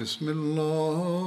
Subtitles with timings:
[0.00, 1.19] بسم الله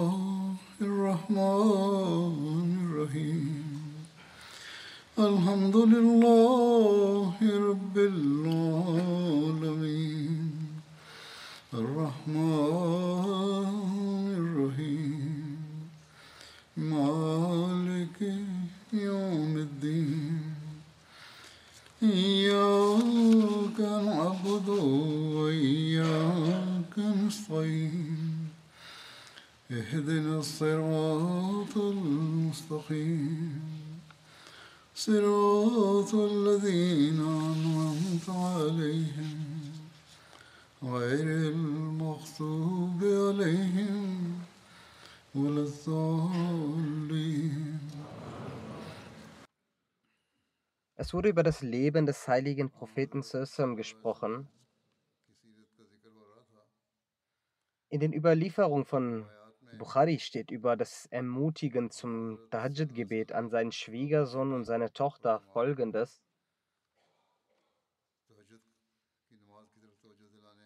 [51.14, 54.48] Wurde über das Leben des heiligen Propheten Sallam gesprochen.
[57.88, 59.24] In den Überlieferungen von
[59.78, 66.20] Bukhari steht über das Ermutigen zum Tahajjud-Gebet an seinen Schwiegersohn und seine Tochter folgendes.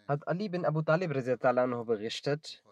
[0.07, 2.63] Hat Ali bin Abu Talib berichtet,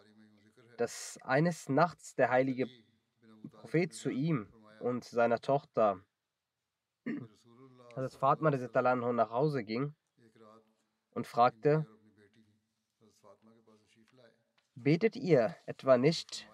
[0.78, 2.68] dass eines Nachts der heilige
[3.52, 6.02] Prophet zu ihm und seiner Tochter
[7.98, 8.52] Hazrat Fatma
[9.12, 9.96] nach Hause ging
[11.16, 11.88] und fragte,
[14.76, 16.48] Betet ihr etwa nicht?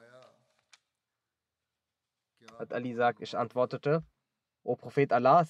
[2.58, 4.06] Hat Ali sagt, ich antwortete,
[4.64, 5.46] O Prophet Allah,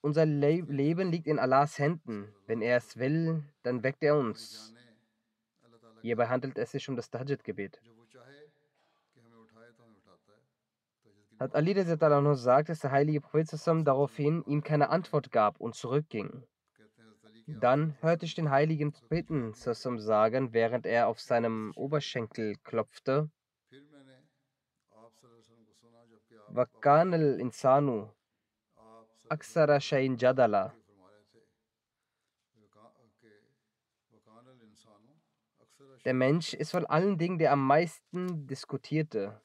[0.00, 2.34] unser Le Leben liegt in Allahs Händen.
[2.46, 4.72] Wenn er es will, dann weckt er uns.
[6.00, 7.82] Hierbei handelt es sich um das Tahajjud-Gebet.
[11.38, 11.74] Hat Ali
[12.34, 13.48] sagt, dass der heilige Prophet
[13.84, 16.44] daraufhin ihm keine Antwort gab und zurückging.
[17.46, 19.52] Dann hörte ich den heiligen Propheten
[19.98, 23.30] sagen, während er auf seinem Oberschenkel klopfte.
[26.48, 28.08] Wakan al-Insanu
[29.28, 30.74] Aksara Shain Jadala.
[36.04, 39.40] Der Mensch ist von allen Dingen der am meisten diskutierte.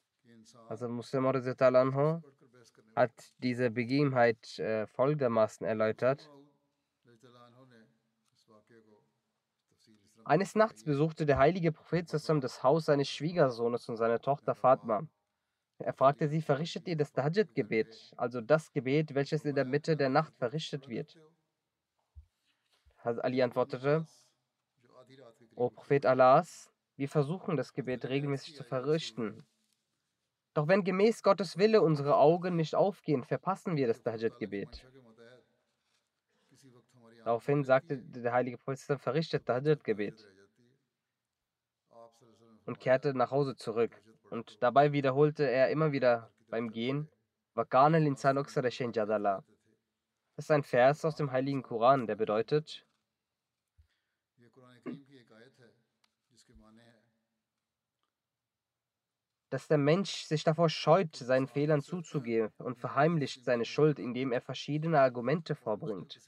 [0.68, 2.22] Also Muslim anhu
[2.94, 6.30] hat diese Begebenheit äh, folgendermaßen erläutert.
[10.24, 15.06] Eines Nachts besuchte der heilige Prophet das Haus seines Schwiegersohnes und seiner Tochter Fatma.
[15.78, 20.10] Er fragte sie, verrichtet ihr das Tahajjud-Gebet, also das Gebet, welches in der Mitte der
[20.10, 21.18] Nacht verrichtet wird?
[23.02, 24.06] Ali antwortete,
[25.56, 29.44] O Prophet Allahs, wir versuchen das Gebet regelmäßig zu verrichten.
[30.54, 34.86] Doch wenn gemäß Gottes Wille unsere Augen nicht aufgehen, verpassen wir das Tahajjud-Gebet.
[37.24, 40.28] Daraufhin sagte der heilige Prophet, verrichtet Tahajjud-Gebet
[42.66, 44.02] und kehrte nach Hause zurück.
[44.30, 47.08] Und dabei wiederholte er immer wieder beim Gehen.
[47.54, 47.66] Das
[50.36, 52.86] ist ein Vers aus dem Heiligen Koran, der bedeutet,
[59.52, 64.40] dass der Mensch sich davor scheut, seinen Fehlern zuzugeben und verheimlicht seine Schuld, indem er
[64.40, 66.18] verschiedene Argumente vorbringt.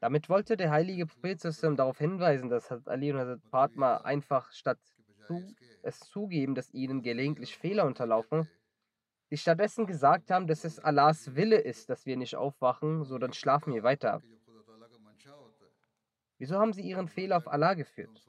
[0.00, 1.44] Damit wollte der heilige Prophet
[1.76, 4.78] darauf hinweisen, dass Ali und Hazrat Fatma einfach statt
[5.26, 8.48] zu, es zugeben, dass ihnen gelegentlich Fehler unterlaufen,
[9.30, 13.34] die stattdessen gesagt haben, dass es Allahs Wille ist, dass wir nicht aufwachen, so dann
[13.34, 14.22] schlafen wir weiter.
[16.38, 18.24] Wieso haben sie ihren Fehler auf Allah geführt?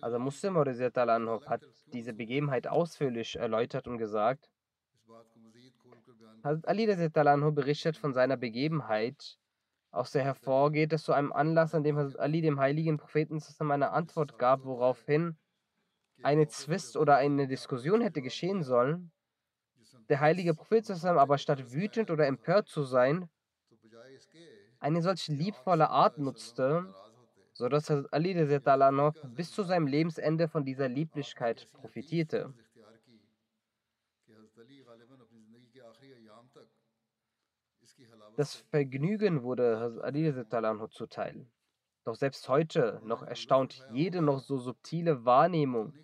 [0.00, 1.62] Also Muslim hat
[1.92, 4.50] diese Begebenheit ausführlich erläutert und gesagt,
[6.42, 6.86] Ali
[7.52, 9.38] berichtet von seiner Begebenheit,
[9.90, 13.40] aus der hervorgeht, dass zu einem Anlass, an dem Ali dem heiligen Propheten
[13.70, 15.36] eine Antwort gab, woraufhin
[16.22, 19.12] eine Zwist oder eine Diskussion hätte geschehen sollen,
[20.08, 23.28] der heilige Prophet aber statt wütend oder empört zu sein,
[24.80, 26.92] eine solch liebvolle Art nutzte,
[27.52, 28.34] sodass Hazrat Ali
[29.34, 32.52] bis zu seinem Lebensende von dieser Lieblichkeit profitierte.
[38.36, 40.34] Das Vergnügen wurde Hazrat Ali
[40.90, 41.46] zuteil.
[42.04, 45.94] Doch selbst heute noch erstaunt jede noch so subtile Wahrnehmung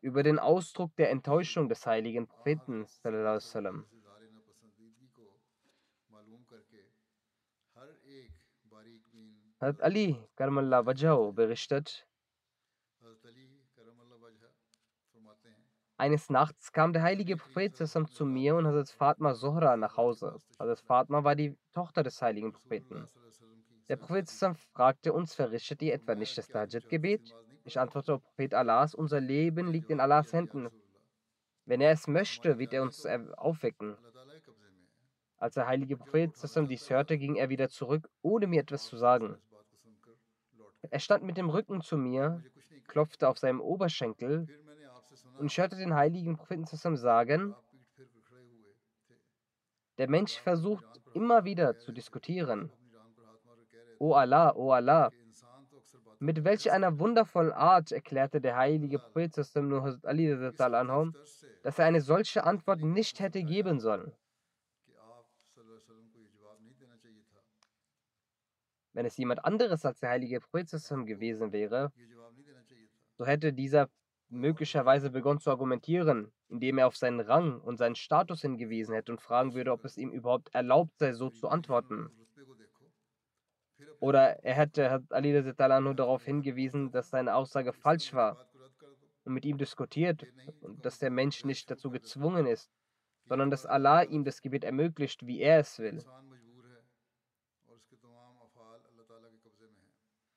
[0.00, 2.86] über den Ausdruck der Enttäuschung des heiligen Propheten.
[9.58, 12.06] Hat Ali Karmallah Wajhau berichtet,
[15.98, 20.42] Eines Nachts kam der heilige Prophet zusammen zu mir und Hazrat Fatma Sohra nach Hause.
[20.58, 23.06] Hazrat Fatma war die Tochter des heiligen Propheten.
[23.88, 27.34] Der Prophet zusammen fragte uns, verrichtet ihr etwa nicht das Tahajjud-Gebet?
[27.64, 30.68] Ich antwortete, Prophet Allahs, unser Leben liegt in Allahs Händen.
[31.64, 33.96] Wenn er es möchte, wird er uns aufwecken.
[35.38, 38.98] Als der heilige Prophet zusammen dies hörte, ging er wieder zurück, ohne mir etwas zu
[38.98, 39.38] sagen.
[40.90, 42.42] Er stand mit dem Rücken zu mir,
[42.86, 44.46] klopfte auf seinem Oberschenkel
[45.38, 47.54] und hörte den heiligen Propheten zusammen sagen,
[49.98, 50.84] der Mensch versucht
[51.14, 52.70] immer wieder zu diskutieren.
[53.98, 55.10] O Allah, O Allah.
[56.18, 59.98] Mit welch einer wundervollen Art erklärte der heilige Prophet Nur
[61.62, 64.12] dass er eine solche Antwort nicht hätte geben sollen.
[68.96, 70.70] Wenn es jemand anderes als der heilige Prophet
[71.04, 71.92] gewesen wäre,
[73.18, 73.90] so hätte dieser
[74.30, 79.20] möglicherweise begonnen zu argumentieren, indem er auf seinen Rang und seinen Status hingewiesen hätte und
[79.20, 82.08] fragen würde, ob es ihm überhaupt erlaubt sei, so zu antworten.
[84.00, 85.42] Oder er hätte hat Ali
[85.82, 88.48] nur darauf hingewiesen, dass seine Aussage falsch war
[89.24, 90.26] und mit ihm diskutiert
[90.60, 92.70] und dass der Mensch nicht dazu gezwungen ist,
[93.26, 96.02] sondern dass Allah ihm das Gebet ermöglicht, wie er es will.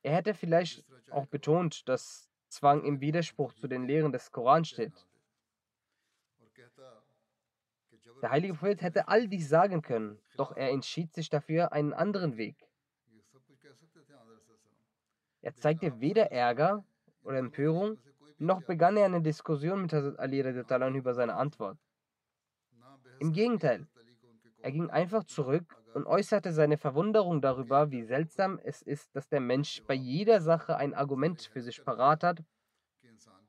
[0.02, 5.06] Er hätte vielleicht auch betont, dass Zwang im Widerspruch zu den Lehren des Koran steht.
[8.22, 12.36] Der heilige Prophet hätte all dies sagen können, doch er entschied sich dafür einen anderen
[12.36, 12.56] Weg.
[15.42, 16.84] Er zeigte weder Ärger
[17.22, 17.98] oder Empörung,
[18.38, 20.40] noch begann er eine Diskussion mit Hazrat Ali
[20.98, 21.78] über seine Antwort.
[23.20, 23.86] Im Gegenteil,
[24.62, 29.40] er ging einfach zurück und äußerte seine Verwunderung darüber, wie seltsam es ist, dass der
[29.40, 32.42] Mensch bei jeder Sache ein Argument für sich parat hat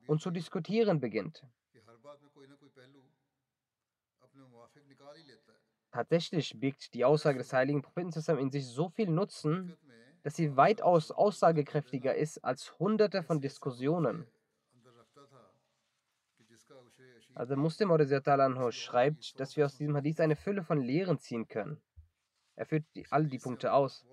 [0.08, 1.46] und zu diskutieren beginnt.
[5.92, 9.78] Tatsächlich birgt die Aussage des heiligen Propheten in sich so viel Nutzen,
[10.24, 14.26] dass sie weitaus aussagekräftiger ist als hunderte von Diskussionen.
[17.34, 18.06] Also Muslim oder
[18.72, 21.82] schreibt, dass wir aus diesem Hadith eine Fülle von Lehren ziehen können.
[22.62, 24.06] Er führt die, all die Punkte aus,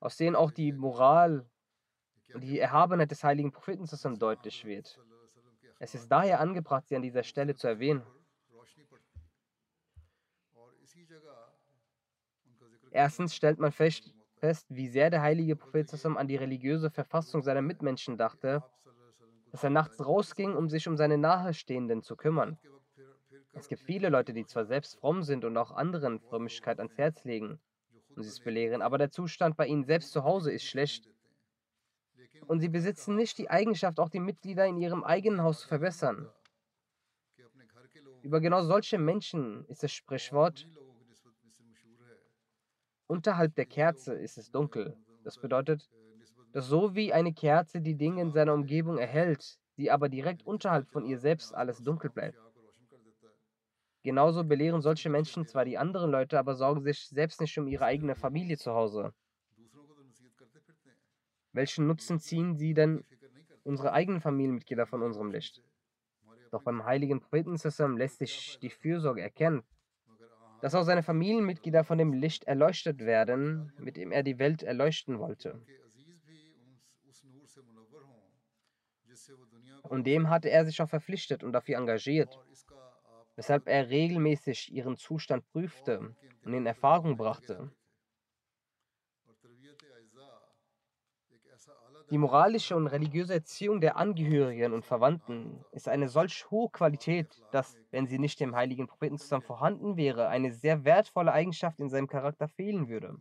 [0.00, 1.48] aus denen auch die Moral
[2.34, 4.98] und die Erhabenheit des heiligen Propheten zusammen deutlich wird.
[5.78, 8.02] Es ist daher angebracht, sie an dieser Stelle zu erwähnen.
[12.90, 14.12] Erstens stellt man fest,
[14.68, 18.64] wie sehr der heilige Prophet zusammen an die religiöse Verfassung seiner Mitmenschen dachte,
[19.52, 22.58] dass er nachts rausging, um sich um seine Nahestehenden zu kümmern.
[23.60, 27.24] Es gibt viele Leute, die zwar selbst fromm sind und auch anderen Frömmigkeit ans Herz
[27.24, 27.60] legen
[28.16, 31.10] und sie es belehren, aber der Zustand bei ihnen selbst zu Hause ist schlecht.
[32.46, 36.30] Und sie besitzen nicht die Eigenschaft, auch die Mitglieder in ihrem eigenen Haus zu verbessern.
[38.22, 40.66] Über genau solche Menschen ist das Sprichwort,
[43.08, 44.96] unterhalb der Kerze ist es dunkel.
[45.22, 45.90] Das bedeutet,
[46.52, 50.88] dass so wie eine Kerze die Dinge in seiner Umgebung erhält, die aber direkt unterhalb
[50.88, 52.49] von ihr selbst alles dunkel bleibt.
[54.02, 57.84] Genauso belehren solche Menschen zwar die anderen Leute, aber sorgen sich selbst nicht um ihre
[57.84, 59.12] eigene Familie zu Hause.
[61.52, 63.04] Welchen Nutzen ziehen sie denn
[63.64, 65.62] unsere eigenen Familienmitglieder von unserem Licht?
[66.50, 67.56] Doch beim heiligen Propheten
[67.96, 69.62] lässt sich die Fürsorge erkennen.
[70.60, 75.18] Dass auch seine Familienmitglieder von dem Licht erleuchtet werden, mit dem er die Welt erleuchten
[75.18, 75.60] wollte.
[79.82, 82.38] Und dem hatte er sich auch verpflichtet und dafür engagiert
[83.40, 87.72] weshalb er regelmäßig ihren Zustand prüfte und in Erfahrung brachte.
[92.10, 97.78] Die moralische und religiöse Erziehung der Angehörigen und Verwandten ist eine solch hohe Qualität, dass,
[97.90, 102.08] wenn sie nicht dem heiligen Propheten zusammen vorhanden wäre, eine sehr wertvolle Eigenschaft in seinem
[102.08, 103.16] Charakter fehlen würde.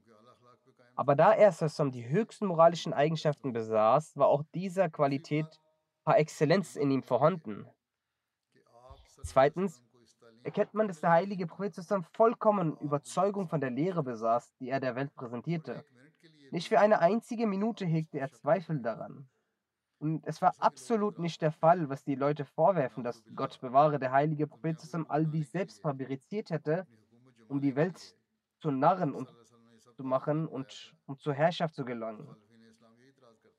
[0.96, 5.48] Aber da er zusammen die höchsten moralischen Eigenschaften besaß, war auch dieser Qualität
[6.04, 7.66] par excellence in ihm vorhanden.
[9.24, 9.82] Zweitens,
[10.44, 14.80] erkennt man, dass der heilige Prophet Sassan vollkommen Überzeugung von der Lehre besaß, die er
[14.80, 15.84] der Welt präsentierte.
[16.52, 19.28] Nicht für eine einzige Minute hegte er Zweifel daran.
[20.00, 24.12] Und es war absolut nicht der Fall, was die Leute vorwerfen, dass Gott bewahre, der
[24.12, 26.88] heilige Prophet Sassan all dies selbst fabriziert hätte,
[27.50, 28.16] um die Welt
[28.60, 29.34] zu narren und
[29.96, 32.28] zu machen und um zur Herrschaft zu gelangen.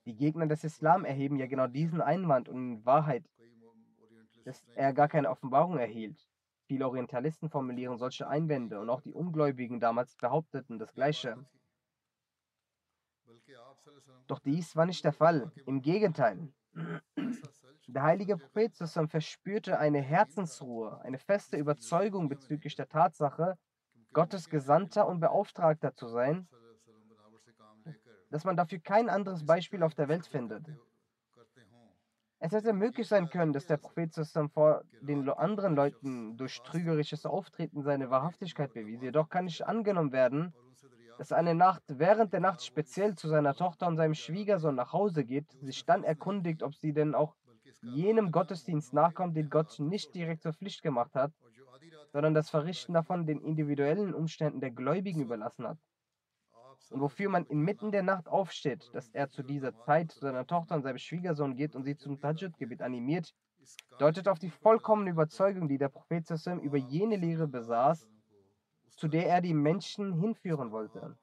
[0.06, 3.28] Die Gegner des Islam erheben ja genau diesen Einwand und in Wahrheit,
[4.44, 6.29] dass er gar keine Offenbarung erhielt.
[6.70, 11.44] Viele Orientalisten formulieren solche Einwände und auch die Ungläubigen damals behaupteten das Gleiche.
[14.28, 15.50] Doch dies war nicht der Fall.
[15.66, 16.52] Im Gegenteil.
[17.88, 23.58] Der heilige Prophet Sassam verspürte eine Herzensruhe, eine feste Überzeugung bezüglich der Tatsache,
[24.12, 26.46] Gottes Gesandter und Beauftragter zu sein,
[28.30, 30.64] dass man dafür kein anderes Beispiel auf der Welt findet.
[32.42, 37.26] Es hätte möglich sein können, dass der Prophet Sassam vor den anderen Leuten durch trügerisches
[37.26, 39.02] Auftreten seine Wahrhaftigkeit bewies.
[39.02, 40.54] Jedoch kann nicht angenommen werden,
[41.18, 45.26] dass eine Nacht während der Nacht speziell zu seiner Tochter und seinem Schwiegersohn nach Hause
[45.26, 47.36] geht, sich dann erkundigt, ob sie denn auch
[47.82, 51.32] jenem Gottesdienst nachkommt, den Gott nicht direkt zur Pflicht gemacht hat,
[52.10, 55.78] sondern das Verrichten davon den individuellen Umständen der Gläubigen überlassen hat.
[56.88, 60.74] Und wofür man inmitten der Nacht aufsteht, dass er zu dieser Zeit zu seiner Tochter
[60.74, 63.34] und seinem Schwiegersohn geht und sie zum Tajud-Gebet animiert,
[63.98, 68.08] deutet auf die vollkommene Überzeugung, die der Prophet Sassam über jene Lehre besaß,
[68.96, 71.16] zu der er die Menschen hinführen wollte.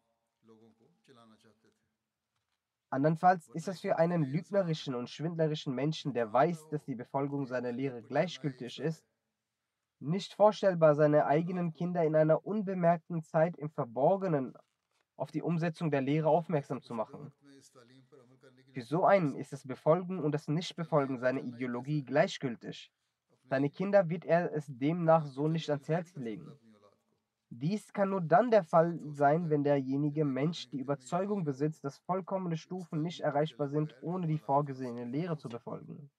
[2.89, 7.73] Andernfalls ist es für einen lügnerischen und schwindlerischen Menschen, der weiß, dass die Befolgung seiner
[7.73, 9.05] Lehre gleichgültig ist,
[9.99, 14.53] nicht vorstellbar, seine eigenen Kinder in einer unbemerkten Zeit im Verborgenen
[15.17, 17.31] auf die Umsetzung der Lehre aufmerksam zu machen.
[18.71, 22.91] Für so einen ist das Befolgen und das Nichtbefolgen seiner Ideologie gleichgültig.
[23.43, 26.51] Seine Kinder wird er es demnach so nicht ans Herz legen.
[27.49, 32.57] Dies kann nur dann der Fall sein, wenn derjenige Mensch die Überzeugung besitzt, dass vollkommene
[32.57, 36.09] Stufen nicht erreichbar sind, ohne die vorgesehene Lehre zu befolgen.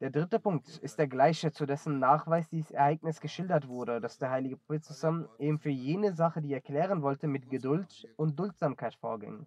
[0.00, 4.30] Der dritte Punkt ist der gleiche, zu dessen Nachweis dieses Ereignis geschildert wurde, dass der
[4.30, 8.94] heilige Prophet zusammen eben für jene Sache, die er klären wollte, mit Geduld und Duldsamkeit
[8.94, 9.44] vorging.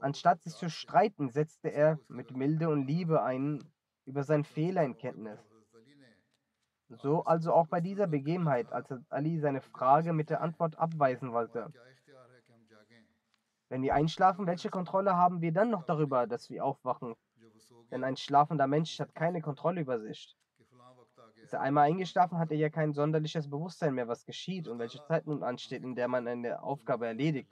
[0.00, 3.64] Anstatt sich zu streiten, setzte er mit Milde und Liebe ein
[4.04, 5.40] über seinen Fehler in Kenntnis.
[6.88, 11.72] So also auch bei dieser Begebenheit, als Ali seine Frage mit der Antwort abweisen wollte.
[13.70, 17.14] Wenn wir einschlafen, welche Kontrolle haben wir dann noch darüber, dass wir aufwachen?
[17.90, 20.36] Denn ein schlafender Mensch hat keine Kontrolle über sich.
[21.42, 25.02] Ist er einmal eingeschlafen, hat er ja kein sonderliches Bewusstsein mehr, was geschieht und welche
[25.04, 27.50] Zeit nun ansteht, in der man eine Aufgabe erledigt.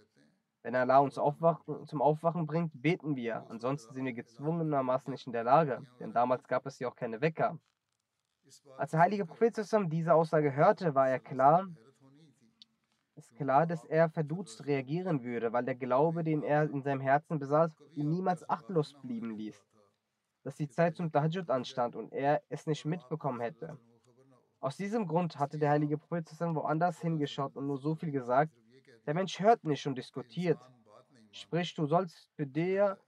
[0.63, 3.49] Wenn Allah uns aufwachen, zum Aufwachen bringt, beten wir.
[3.49, 7.21] Ansonsten sind wir gezwungenermaßen nicht in der Lage, denn damals gab es ja auch keine
[7.21, 7.59] Wecker.
[8.77, 11.69] Als der heilige Prophet zusammen diese Aussage hörte, war er klar,
[13.19, 17.39] ist klar, dass er verdutzt reagieren würde, weil der Glaube, den er in seinem Herzen
[17.39, 19.68] besaß, ihn niemals achtlos blieben ließ.
[20.45, 23.79] Dass die Zeit zum Tahajjud anstand und er es nicht mitbekommen hätte.
[24.61, 28.53] Aus diesem Grund hatte der heilige Prophet woanders hingeschaut und nur so viel gesagt,
[29.07, 30.59] der Mensch hört nicht und diskutiert.
[31.31, 32.99] Sprich, du sollst für dir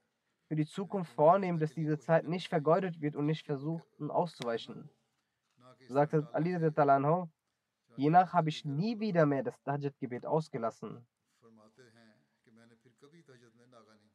[0.47, 4.91] für die Zukunft vornehmen, dass diese Zeit nicht vergeudet wird und nicht versuchen auszuweichen
[5.91, 7.31] sagte Ali Talanho,
[7.97, 11.07] hiernach habe ich nie wieder mehr das Tahajjud-Gebet ausgelassen.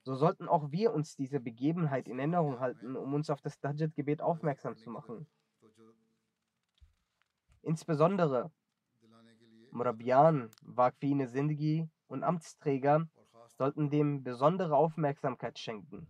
[0.06, 4.22] So sollten auch wir uns diese Begebenheit in Erinnerung halten, um uns auf das Tahajjud-Gebet
[4.22, 5.26] aufmerksam zu machen.
[7.64, 8.52] Insbesondere
[9.72, 13.08] Murabian, Waqfine Sindgi und Amtsträger
[13.58, 16.08] sollten dem besondere Aufmerksamkeit schenken.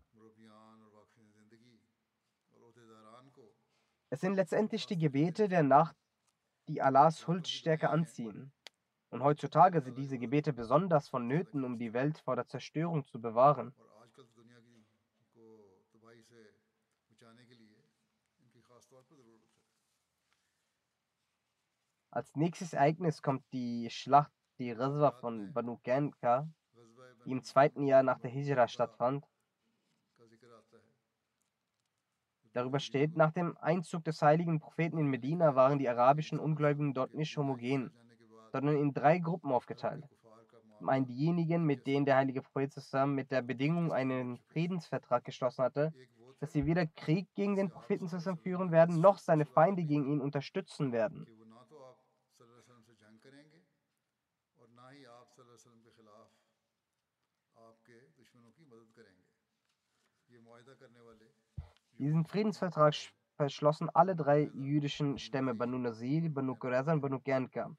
[4.10, 5.96] Es sind letztendlich die Gebete der Nacht,
[6.68, 8.52] die Allahs Huldstärke anziehen.
[9.16, 13.74] Und heutzutage sind diese Gebete besonders vonnöten, um die Welt vor der Zerstörung zu bewahren.
[22.12, 26.50] Als nächstes Ereignis kommt die Schlacht, die Ghazwa von Banu Ganka,
[27.26, 29.26] die im zweiten Jahr nach der Hijra stattfand.
[32.52, 37.14] Darüber steht, nach dem Einzug des heiligen Propheten in Medina waren die arabischen Ungläubigen dort
[37.14, 37.94] nicht homogen,
[38.56, 40.08] sondern in drei Gruppen aufgeteilt.
[40.78, 45.64] Zum einen diejenigen, mit denen der heilige Prophet zusammen mit der Bedingung einen Friedensvertrag geschlossen
[45.66, 45.94] hatte,
[46.40, 50.22] dass sie weder Krieg gegen den Propheten zusammen führen werden, noch seine Feinde gegen ihn
[50.22, 51.28] unterstützen werden.
[61.98, 62.94] Diesen Friedensvertrag
[63.36, 67.76] verschlossen alle drei jüdischen Stämme Banu Nazir, Banu Qurayza und Banu Gernka.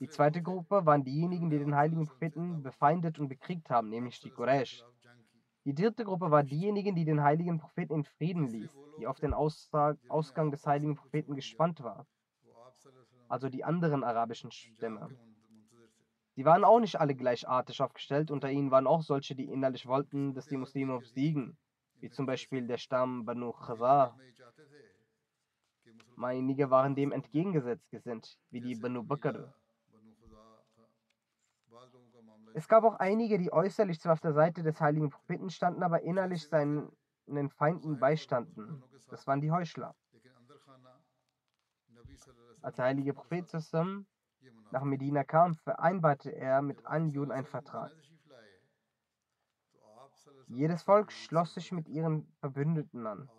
[0.00, 4.30] Die zweite Gruppe waren diejenigen, die den heiligen Propheten befeindet und bekriegt haben, nämlich die
[4.30, 4.82] Quraysh.
[5.66, 9.34] Die dritte Gruppe war diejenigen, die den heiligen Propheten in Frieden ließ, die auf den
[9.34, 12.06] Ausgang des heiligen Propheten gespannt war.
[13.28, 15.10] Also die anderen arabischen Stämme.
[16.36, 18.30] Die waren auch nicht alle gleichartig aufgestellt.
[18.30, 21.58] Unter ihnen waren auch solche, die innerlich wollten, dass die Muslime obsiegen,
[22.00, 24.16] wie zum Beispiel der Stamm Banu Khazar.
[26.16, 29.52] Einige waren dem entgegengesetzt gesinnt, wie die Banu Bakr.
[32.54, 36.02] Es gab auch einige, die äußerlich zwar auf der Seite des heiligen Propheten standen, aber
[36.02, 36.90] innerlich seinen
[37.56, 38.82] Feinden beistanden.
[39.08, 39.94] Das waren die Heuchler.
[42.62, 44.06] Als der heilige Prophet zusammen
[44.70, 47.92] nach Medina kam, vereinbarte er mit allen Juden einen Vertrag.
[50.48, 53.30] Jedes Volk schloss sich mit ihren Verbündeten an.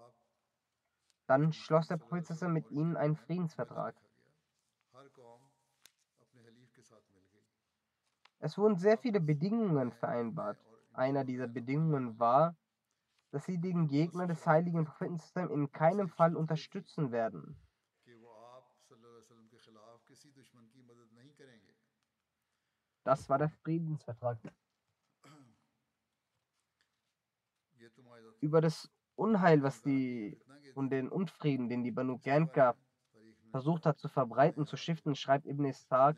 [1.28, 3.96] Dann schloss der Prophet mit ihnen einen Friedensvertrag.
[8.44, 10.58] Es wurden sehr viele Bedingungen vereinbart.
[10.94, 12.56] Einer dieser Bedingungen war,
[13.30, 15.20] dass sie den Gegner des heiligen Propheten
[15.52, 17.56] in keinem Fall unterstützen werden.
[23.04, 24.40] Das war der Friedensvertrag.
[28.42, 30.40] Über das Unheil, was die
[30.74, 32.76] und den Unfrieden, den die Banu Gernka
[33.52, 36.18] versucht hat zu verbreiten, zu stiften, schreibt Ibn Ishaq,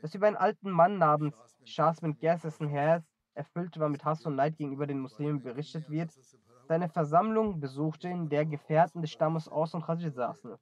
[0.00, 4.24] dass über einen alten Mann namens Shas bin Gers, dessen Herz erfüllt war mit Hass
[4.24, 6.10] und Neid gegenüber den Muslimen, berichtet wird,
[6.68, 10.56] seine Versammlung besuchte, in der Gefährten des Stammes Aus und Khadij saßen.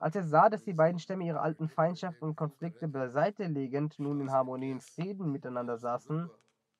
[0.00, 4.20] Als er sah, dass die beiden Stämme ihre alten Feindschaften und Konflikte beiseite legend nun
[4.20, 6.30] in Harmonie und Frieden miteinander saßen,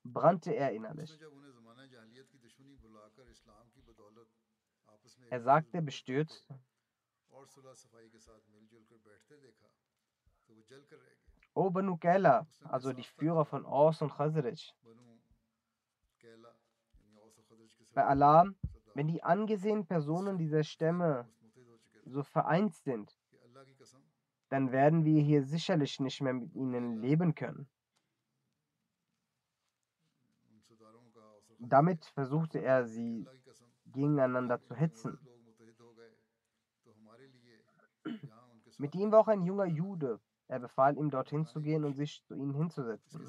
[0.04, 1.18] brannte er innerlich.
[5.30, 6.48] Er sagte bestürzt,
[11.54, 14.74] O Banu Kaila, also die Führer von Aus und Khazraj,
[17.94, 18.44] bei Allah,
[18.94, 21.28] wenn die angesehenen Personen dieser Stämme
[22.04, 23.16] so vereint sind,
[24.48, 27.68] dann werden wir hier sicherlich nicht mehr mit ihnen leben können.
[31.58, 33.26] Damit versuchte er sie
[33.86, 35.18] gegeneinander zu hetzen.
[38.78, 40.20] Mit ihm war auch ein junger Jude.
[40.48, 43.26] Er befahl ihm, dorthin zu gehen und sich zu ihnen hinzusetzen.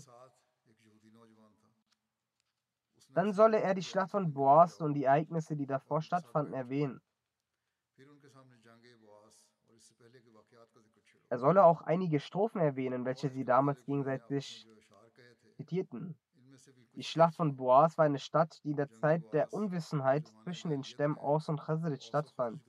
[3.10, 7.02] Dann solle er die Schlacht von Boas und die Ereignisse, die davor stattfanden, erwähnen.
[11.30, 14.68] Er solle auch einige Strophen erwähnen, welche sie damals gegenseitig
[15.54, 16.18] zitierten.
[16.94, 20.84] Die Schlacht von Boas war eine Stadt, die in der Zeit der Unwissenheit zwischen den
[20.84, 22.62] Stämmen Aus und Khazraj stattfand.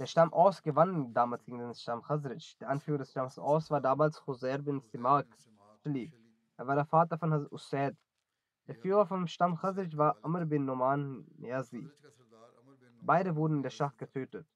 [0.00, 2.56] Der Stamm Aus gewann damals gegen den Stamm Khazraj.
[2.58, 5.26] Der Anführer des Stamms Aus war damals Khuzair bin Simak.
[6.56, 7.96] Er war der Vater von Hazrat Usaid.
[8.66, 11.86] Der Führer vom Stamm Khazraj war Amr bin Noman Niazi.
[13.02, 14.46] Beide wurden in der Schlacht getötet.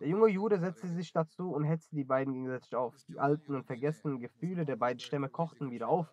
[0.00, 2.96] Der junge Jude setzte sich dazu und hetzte die beiden gegenseitig auf.
[3.06, 6.12] Die alten und vergessenen Gefühle der beiden Stämme kochten wieder auf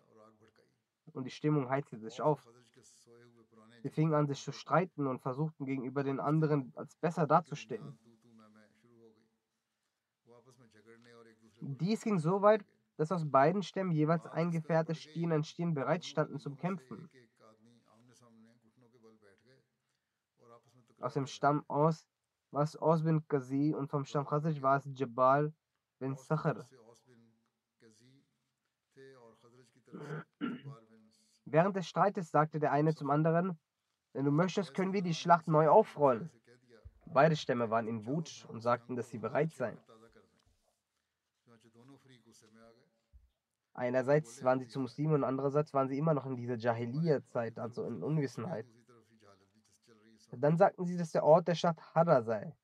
[1.12, 2.48] und die Stimmung heizte sich auf.
[3.82, 7.98] Sie fingen an, sich zu streiten und versuchten gegenüber den anderen als besser dazustehen.
[11.60, 12.64] Dies ging so weit,
[12.96, 17.08] dass aus beiden Stämmen jeweils eingefährte Stirn an bereit standen zum Kämpfen.
[21.00, 22.06] Aus dem Stamm aus
[22.50, 25.52] war es Aus bin Qazi und vom Stamm Khazraj war es Jabal
[25.98, 26.68] bin Sakhr.
[31.44, 33.58] Während des Streites sagte der eine zum anderen,
[34.12, 36.30] wenn du möchtest, können wir die Schlacht neu aufrollen.
[37.06, 39.78] Beide Stämme waren in Wut und sagten, dass sie bereit seien.
[43.72, 47.84] Einerseits waren sie zu Muslimen und andererseits waren sie immer noch in dieser Jahiliya-Zeit, also
[47.84, 48.66] in Unwissenheit.
[50.32, 52.54] Dann sagten sie, dass der Ort der Stadt Harra sei.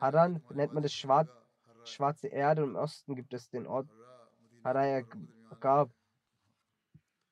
[0.00, 1.28] Harran nennt man das Schwar
[1.86, 3.88] schwarze Erde und im Osten gibt es den Ort
[4.64, 5.90] Harayakab,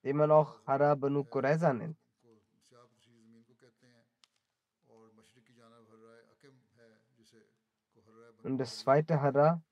[0.04, 1.96] den man auch Hara Banu Qurayza nennt.
[8.42, 9.62] Und das zweite Hara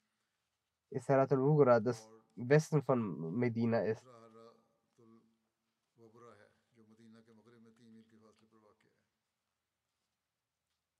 [0.90, 2.08] ist Haratul Ugra, das
[2.48, 4.04] Westen von Medina ist.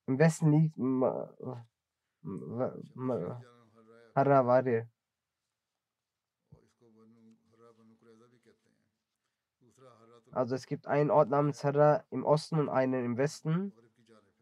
[0.07, 0.77] Im Westen liegt
[4.15, 4.89] Harawari.
[10.33, 13.73] Also es gibt einen Ort namens Harra im Osten und einen im Westen.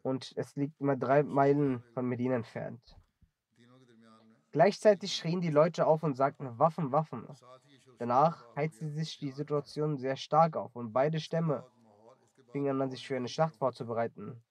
[0.01, 2.98] Und es liegt immer drei Meilen von Medina entfernt.
[4.51, 7.27] Gleichzeitig schrien die Leute auf und sagten Waffen, Waffen.
[7.99, 11.65] Danach heizte sich die Situation sehr stark auf und beide Stämme
[12.51, 14.41] fingen an, sich für eine Schlacht vorzubereiten.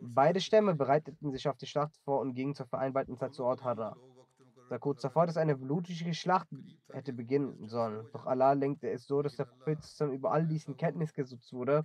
[0.00, 3.64] Beide Stämme bereiteten sich auf die Schlacht vor und gingen zur vereinbarten Zeit zu Ort
[3.64, 3.96] Harra.
[4.70, 6.48] da kurz davor, dass eine blutige Schlacht
[6.92, 8.06] hätte beginnen sollen.
[8.12, 9.78] Doch Allah lenkte es so, dass der Prophet
[10.12, 11.84] über all diesen Kenntnis gesetzt wurde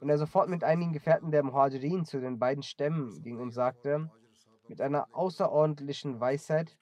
[0.00, 4.10] und er sofort mit einigen Gefährten der Muhajirin zu den beiden Stämmen ging und sagte,
[4.68, 6.76] mit einer außerordentlichen Weisheit,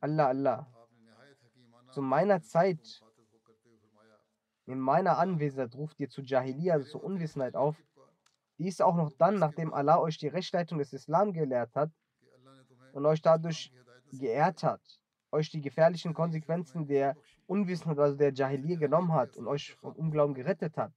[0.00, 0.66] Allah, Allah,
[1.92, 3.02] zu meiner Zeit,
[4.66, 7.76] in meiner Anwesenheit ruft ihr zu Jahiliya, also zur Unwissenheit auf.
[8.58, 11.90] Dies auch noch dann, nachdem Allah euch die Rechtsleitung des Islam gelehrt hat
[12.92, 13.72] und euch dadurch
[14.12, 14.80] geehrt hat,
[15.32, 20.34] euch die gefährlichen Konsequenzen der Unwissenheit, also der Jahiliya genommen hat und euch vom Unglauben
[20.34, 20.92] gerettet hat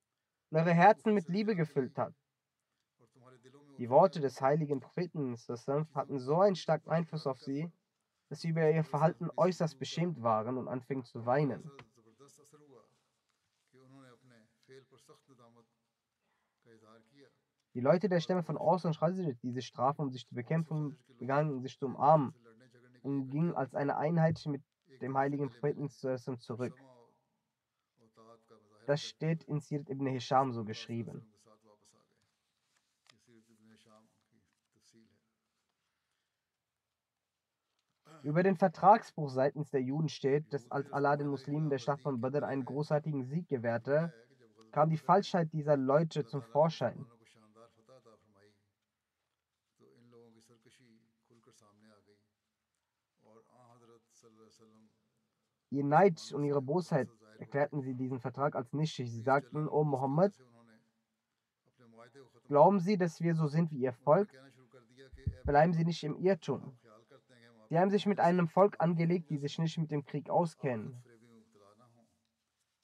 [0.50, 2.14] und eure Herzen mit Liebe gefüllt hat.
[3.78, 5.36] Die Worte des heiligen Propheten
[5.94, 7.72] hatten so einen starken Einfluss auf sie,
[8.30, 11.72] dass sie über ihr Verhalten äußerst beschämt waren und anfingen zu weinen.
[17.74, 21.62] Die Leute der Stämme von Aus und Khazraj, diese Strafe, um sich zu bekämpfen, begannen
[21.62, 22.34] sich zu umarmen
[23.02, 24.62] und gingen als eine Einheit mit
[25.02, 26.76] dem heiligen Propheten zurück.
[28.86, 31.33] Das steht in Sirat ibn Hisham so geschrieben.
[38.24, 42.22] Über den Vertragsbruch seitens der Juden steht, dass als Allah den Muslimen der Schlacht von
[42.22, 44.14] Badr einen großartigen Sieg gewährte,
[44.72, 47.06] kam die Falschheit dieser Leute zum Vorschein.
[55.70, 57.10] Ihr Neid und ihre Bosheit
[57.40, 59.12] erklärten sie diesen Vertrag als nichtig.
[59.12, 60.34] Sie sagten, O Mohammed,
[62.48, 64.30] glauben Sie, dass wir so sind wie Ihr Volk?
[65.44, 66.78] Bleiben Sie nicht im Irrtum.
[67.74, 71.04] Sie haben sich mit einem Volk angelegt, die sich nicht mit dem Krieg auskennen.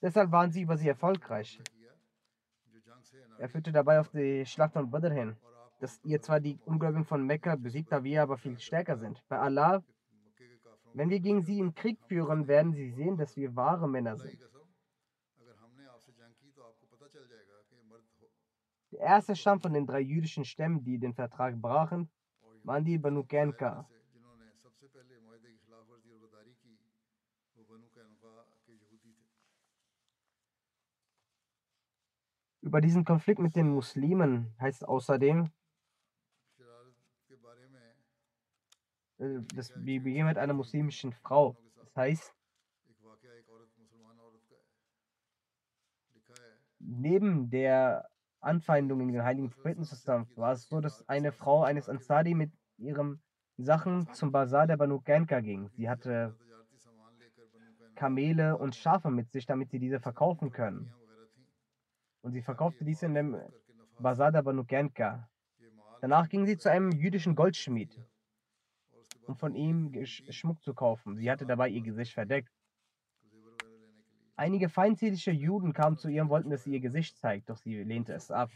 [0.02, 1.62] Deshalb waren sie über sie erfolgreich.
[3.38, 5.36] Er führte dabei auf die Schlacht von Badr hin,
[5.78, 9.22] dass ihr zwar die Ungläubigen von Mekka besiegt habt, wir aber viel stärker sind.
[9.28, 9.84] Bei Allah,
[10.94, 14.44] wenn wir gegen sie im Krieg führen, werden sie sehen, dass wir wahre Männer sind.
[18.90, 22.10] Der erste Stamm von den drei jüdischen Stämmen, die den Vertrag brachen,
[22.64, 23.88] waren die Banu Kenka.
[32.70, 35.50] Über diesen Konflikt mit den Muslimen heißt außerdem,
[39.18, 41.56] äh, dass wir beginnen mit einer muslimischen Frau.
[41.74, 42.32] Das heißt,
[46.78, 49.82] neben der Anfeindung in den heiligen Propheten
[50.36, 53.20] war es so, dass eine Frau eines Ansari mit ihren
[53.56, 55.68] Sachen zum Bazar der Banu Ganka ging.
[55.70, 56.38] Sie hatte
[57.96, 60.94] Kamele und Schafe mit sich, damit sie diese verkaufen können.
[62.22, 63.40] Und sie verkaufte dies in dem
[63.98, 65.28] Bazar der Banu Ganka.
[66.00, 67.98] Danach ging sie zu einem jüdischen Goldschmied,
[69.26, 71.16] um von ihm Schmuck zu kaufen.
[71.16, 72.52] Sie hatte dabei ihr Gesicht verdeckt.
[74.36, 77.82] Einige feindselige Juden kamen zu ihr und wollten, dass sie ihr Gesicht zeigt, doch sie
[77.82, 78.50] lehnte es ab.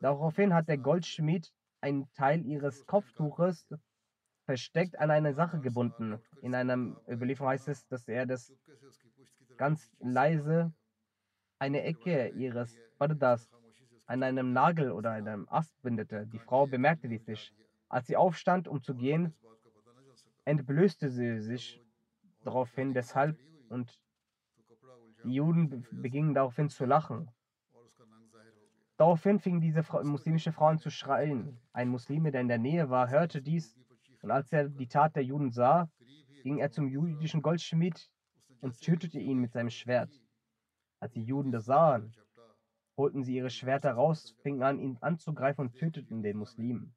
[0.00, 3.72] Daraufhin hat der Goldschmied einen Teil ihres Kopftuches
[4.44, 6.18] versteckt an eine Sache gebunden.
[6.40, 8.52] In einer Überlieferung heißt es, dass er das
[9.56, 10.72] ganz leise
[11.62, 13.48] eine Ecke ihres Bardas
[14.06, 16.26] an einem Nagel oder einem Ast bindete.
[16.26, 17.54] Die Frau bemerkte dies nicht.
[17.88, 19.32] Als sie aufstand, um zu gehen,
[20.44, 21.80] entblößte sie sich
[22.42, 23.96] daraufhin deshalb und
[25.22, 27.30] die Juden begingen daraufhin zu lachen.
[28.96, 31.60] Daraufhin fingen diese Fra muslimische Frauen zu schreien.
[31.72, 33.76] Ein Muslime, der in der Nähe war, hörte dies
[34.22, 35.88] und als er die Tat der Juden sah,
[36.42, 38.10] ging er zum jüdischen Goldschmied
[38.60, 40.21] und tötete ihn mit seinem Schwert.
[41.02, 42.14] Als die Juden das sahen,
[42.96, 46.94] holten sie ihre Schwerter raus, fingen an, ihn anzugreifen und töteten den Muslimen.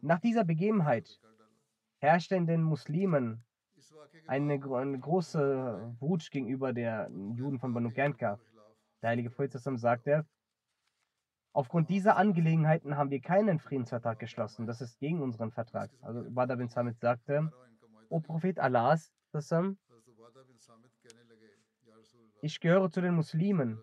[0.00, 1.20] Nach dieser Begebenheit
[1.98, 3.44] herrschte in den Muslimen
[4.26, 8.40] eine, eine große Wut gegenüber den Juden von Banu Gernka.
[9.00, 10.26] Der heilige Prophet sagte,
[11.52, 14.66] aufgrund dieser Angelegenheiten haben wir keinen Friedensvertrag geschlossen.
[14.66, 15.92] Das ist gegen unseren Vertrag.
[16.00, 17.52] Also Wada bin Samit sagte,
[18.08, 19.12] O Prophet Allahs,
[22.42, 23.80] ich gehöre zu den Muslimen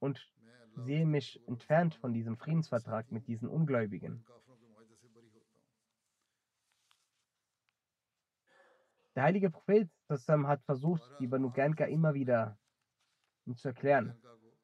[0.00, 0.32] und
[0.74, 4.24] sehe mich entfernt von diesem Friedensvertrag mit diesen Ungläubigen.
[9.14, 12.58] Der heilige Prophet hat versucht, die Banu Ganka immer wieder
[13.54, 14.16] zu erklären.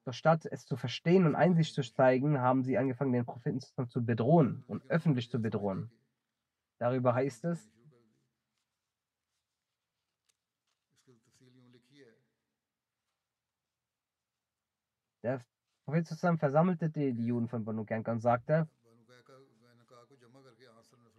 [0.05, 4.05] Doch statt es zu verstehen und Einsicht zu zeigen, haben sie angefangen, den Propheten zu
[4.05, 5.93] bedrohen und öffentlich zu bedrohen.
[6.79, 7.71] Darüber heißt es,
[15.23, 15.41] der
[15.85, 16.07] Prophet
[16.39, 18.69] versammelte die, die Juden von Banu Ganka und sagte,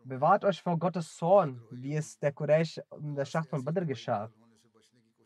[0.04, 4.32] Bewahrt euch vor Gottes Zorn, wie es der Quraysh in der Schlacht von Badr geschah.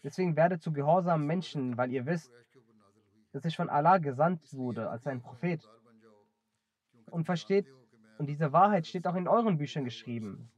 [0.04, 2.32] Deswegen werdet zu gehorsamen Menschen, weil ihr wisst,
[3.32, 5.68] dass ich von Allah gesandt wurde als ein Prophet.
[7.10, 7.68] Und versteht,
[8.18, 10.52] und diese Wahrheit steht auch in euren Büchern geschrieben.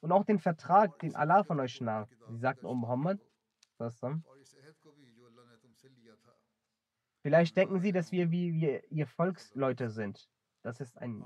[0.00, 2.06] Und auch den Vertrag, den Allah von euch nahm.
[2.28, 3.20] Sie sagten, oh Muhammad,
[7.22, 10.28] Vielleicht denken sie, dass wir wie wir ihr Volksleute sind.
[10.62, 11.24] Das ist ein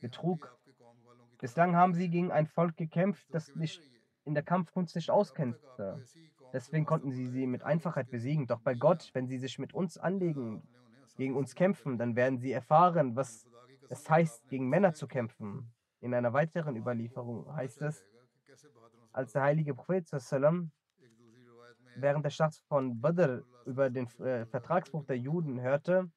[0.00, 0.56] Betrug.
[1.40, 3.80] Bislang haben sie gegen ein Volk gekämpft, das nicht
[4.24, 5.56] in der Kampfkunst nicht auskennt.
[6.52, 8.46] Deswegen konnten sie sie mit Einfachheit besiegen.
[8.46, 10.62] Doch bei Gott, wenn sie sich mit uns anlegen,
[11.16, 13.46] gegen uns kämpfen, dann werden sie erfahren, was
[13.88, 15.72] es heißt, gegen Männer zu kämpfen.
[16.00, 18.04] In einer weiteren Überlieferung heißt es,
[19.12, 20.70] als der heilige Prophet sallam,
[21.96, 26.10] während der Schlacht von Badr über den äh, Vertragsbruch der Juden hörte,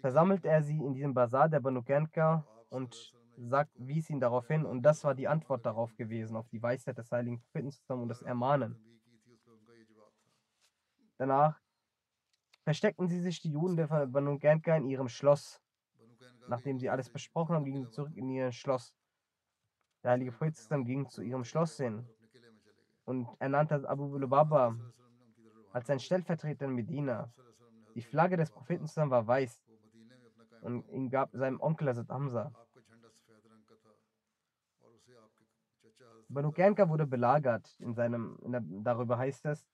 [0.00, 4.64] versammelte er sie in diesem Bazar der Banu Genka und sagt, wies ihn darauf hin.
[4.66, 8.22] Und das war die Antwort darauf gewesen, auf die Weisheit des heiligen Propheten und das
[8.22, 8.76] Ermahnen.
[11.16, 11.60] Danach
[12.64, 15.60] versteckten sie sich, die Juden der Banu Genka, in ihrem Schloss.
[16.48, 18.92] Nachdem sie alles besprochen haben, gingen sie zurück in ihr Schloss.
[20.02, 22.04] Der heilige Prophet ging zu ihrem Schloss hin
[23.04, 24.76] und ernannte Abu Lubaba
[25.72, 27.32] als sein Stellvertreter in Medina.
[27.94, 29.62] Die Flagge des Propheten war weiß
[30.62, 32.52] und ihn gab seinem Onkel Hazrat Hamza.
[36.28, 37.76] Banu Kernka wurde belagert.
[37.80, 39.66] In seinem, in der, darüber heißt es,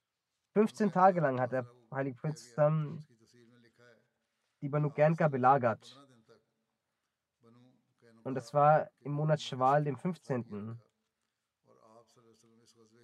[0.55, 2.39] 15 Tage lang hat der heilige Prophet
[4.61, 6.05] die Banu Kernka belagert.
[8.25, 10.79] Und das war im Monat Schwal, dem 15.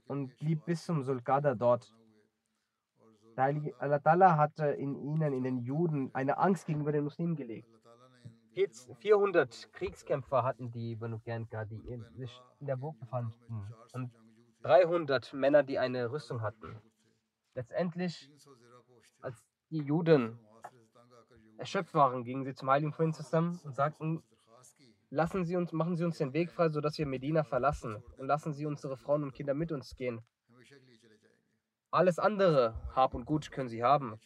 [0.06, 1.94] Und blieb bis zum Sulkada dort.
[3.36, 7.68] Allah hatte in ihnen, in den Juden, eine Angst gegenüber den Muslimen gelegt.
[9.00, 11.80] 400 Kriegskämpfer hatten die Banu Kernka, die
[12.16, 13.34] sich in der Burg befanden.
[13.92, 14.12] Und
[14.62, 16.80] 300 Männer, die eine Rüstung hatten.
[17.54, 18.30] Letztendlich,
[19.20, 20.38] als die Juden
[21.58, 24.22] erschöpft waren, gingen sie zum Heiligen Prophet zusammen und sagten,
[25.10, 28.52] lassen Sie uns, machen Sie uns den Weg frei, sodass wir Medina verlassen und lassen
[28.52, 30.20] Sie unsere Frauen und Kinder mit uns gehen.
[31.94, 34.18] Alles andere, Hab und Gut, können Sie haben.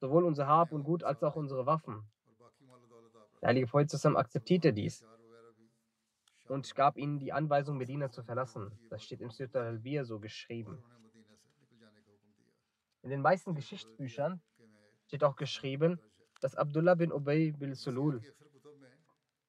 [0.00, 2.08] Sowohl unser Hab und Gut als auch unsere Waffen.
[3.42, 5.04] Der heilige Prophet zusammen akzeptierte dies
[6.48, 8.72] und gab ihnen die Anweisung, Medina zu verlassen.
[8.88, 10.82] Das steht im Sutta al-Bir so geschrieben.
[13.02, 14.40] In den meisten Geschichtsbüchern
[15.04, 16.00] steht auch geschrieben,
[16.40, 18.22] dass Abdullah bin Ubay bin Sulul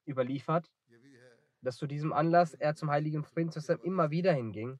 [0.06, 0.70] überliefert,
[1.62, 4.78] dass zu diesem Anlass er zum heiligen Propheten zusammen immer wieder hinging,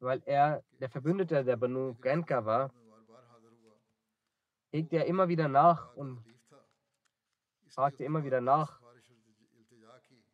[0.00, 2.72] weil er der Verbündete der Banu Genka war,
[4.70, 6.24] hegte er immer wieder nach und
[7.68, 8.80] fragte immer wieder nach,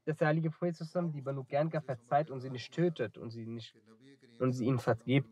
[0.05, 3.46] dass der heilige Prophet zusammen die Banu Genka verzeiht und sie nicht tötet und sie,
[3.46, 3.74] nicht,
[4.38, 5.31] und sie ihnen vergibt.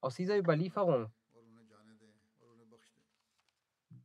[0.00, 1.12] Aus dieser Überlieferung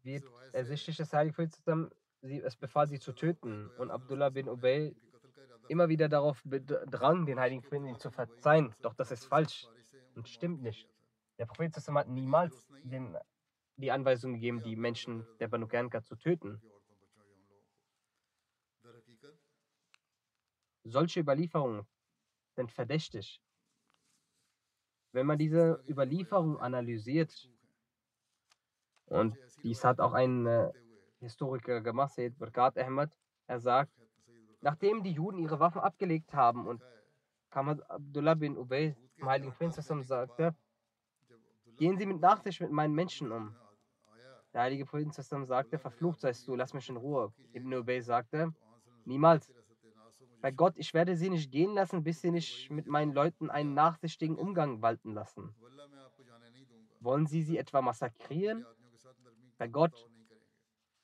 [0.03, 1.89] wird ersichtlich, dass der heilige Prophet zusammen
[2.21, 3.69] sie, es befahl, sie zu töten.
[3.77, 4.95] Und Abdullah bin Ubay
[5.71, 8.75] immer wieder darauf bedrang, den heiligen Propheten zu verzeihen.
[8.81, 9.67] Doch das ist falsch
[10.15, 10.87] und stimmt nicht.
[11.39, 13.17] Der Prophet hat niemals den
[13.77, 16.61] die Anweisung gegeben, die Menschen der Banu Kernka zu töten.
[20.83, 21.87] Solche Überlieferungen
[22.55, 23.41] sind verdächtig.
[25.13, 27.49] Wenn man diese Überlieferung analysiert,
[29.05, 30.71] und dies hat auch ein äh,
[31.19, 33.11] Historiker gemacht, Sayyid Barkat Ahmad,
[33.47, 33.91] er sagt,
[34.61, 36.81] nachdem die Juden ihre Waffen abgelegt haben und
[37.49, 40.55] Kamad Abdullah bin Ubay vom Heiligen Prinz sagte,
[41.77, 43.55] gehen Sie mit Nachsicht mit meinen Menschen um.
[44.53, 47.33] Der heilige Prophet sagte, verflucht seist du, lass mich in Ruhe.
[47.53, 48.53] Ibn Ubay sagte,
[49.05, 49.53] niemals.
[50.41, 53.73] Bei Gott, ich werde sie nicht gehen lassen, bis sie nicht mit meinen Leuten einen
[53.73, 55.53] nachsichtigen Umgang walten lassen.
[56.99, 58.65] Wollen sie sie etwa massakrieren?
[59.57, 60.09] Bei Gott,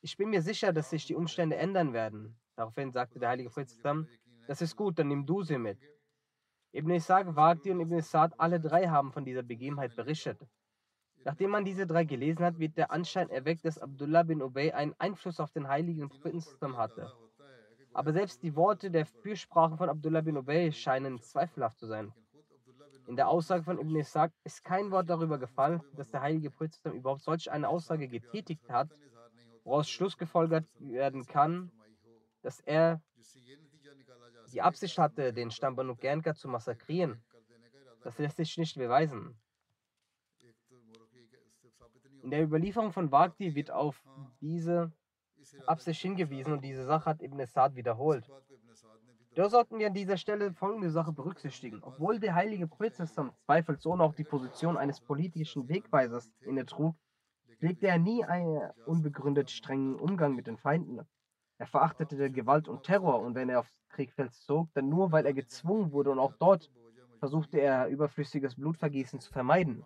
[0.01, 2.37] ich bin mir sicher, dass sich die Umstände ändern werden.
[2.57, 3.69] Daraufhin sagte der heilige Prophet,
[4.47, 5.77] das ist gut, dann nimm du sie mit.
[6.73, 10.39] Ibn Ishaq, Wagdi und Ibn Sa'd, alle drei haben von dieser Begebenheit berichtet.
[11.23, 14.95] Nachdem man diese drei gelesen hat, wird der Anschein erweckt, dass Abdullah bin Ubay einen
[14.97, 17.11] Einfluss auf den heiligen Propheten hatte.
[17.93, 22.11] Aber selbst die Worte der Fürsprachen von Abdullah bin Ubay scheinen zweifelhaft zu sein.
[23.05, 26.93] In der Aussage von Ibn Ishaq ist kein Wort darüber gefallen, dass der heilige Prophet
[26.93, 28.89] überhaupt solch eine Aussage getätigt hat,
[29.63, 31.71] woraus Schluss gefolgert werden kann,
[32.41, 33.01] dass er
[34.51, 37.23] die Absicht hatte, den Stamm Banu Ganka zu massakrieren.
[38.03, 39.39] Das lässt sich nicht beweisen.
[42.21, 44.01] In der Überlieferung von Wagdi wird auf
[44.41, 44.91] diese
[45.65, 48.29] Absicht hingewiesen und diese Sache hat Ibn Sa'd wiederholt.
[49.35, 51.83] Da sollten wir an dieser Stelle folgende Sache berücksichtigen.
[51.83, 56.95] Obwohl der heilige Prophet zweifelsohne auch die Position eines politischen Wegweisers inne trug,
[57.59, 61.07] legte er nie einen unbegründet strengen Umgang mit den Feinden
[61.59, 65.33] er verachtete Gewalt und Terror und wenn er aufs Kriegfeld zog, dann nur, weil er
[65.33, 66.71] gezwungen wurde und auch dort
[67.19, 69.83] versuchte er, überflüssiges Blutvergießen zu vermeiden.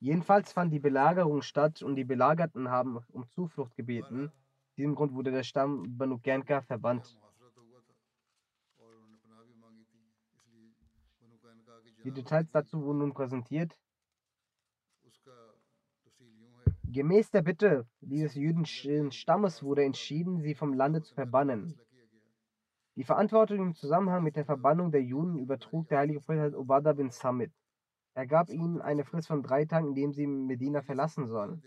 [0.00, 4.26] Jedenfalls fand die Belagerung statt und die Belagerten haben um Zuflucht gebeten.
[4.26, 7.18] Aus diesem Grund wurde der Stamm Banu Gernka verbannt.
[12.04, 13.76] Die Details dazu wurden nun präsentiert.
[16.92, 21.78] Gemäß der Bitte dieses jüdischen Stammes wurde entschieden, sie vom Lande zu verbannen.
[22.96, 27.10] Die Verantwortung im Zusammenhang mit der Verbannung der Juden übertrug der heilige Prophet Obada bin
[27.10, 27.52] Samit.
[28.14, 31.62] Er gab ihnen eine Frist von drei Tagen, in dem sie Medina verlassen sollen.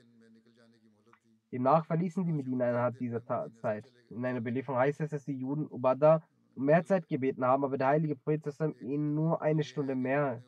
[1.51, 3.91] Demnach verließen die Medina innerhalb dieser Ta Zeit.
[4.09, 6.23] In einer Belieferung heißt es, dass die Juden Obada
[6.55, 8.43] um mehr Zeit gebeten haben, aber der heilige Prophet
[8.81, 10.43] ihnen nur eine Stunde mehr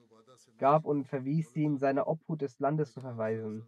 [0.57, 3.67] gab und verwies sie, in seine Obhut des Landes zu verweisen.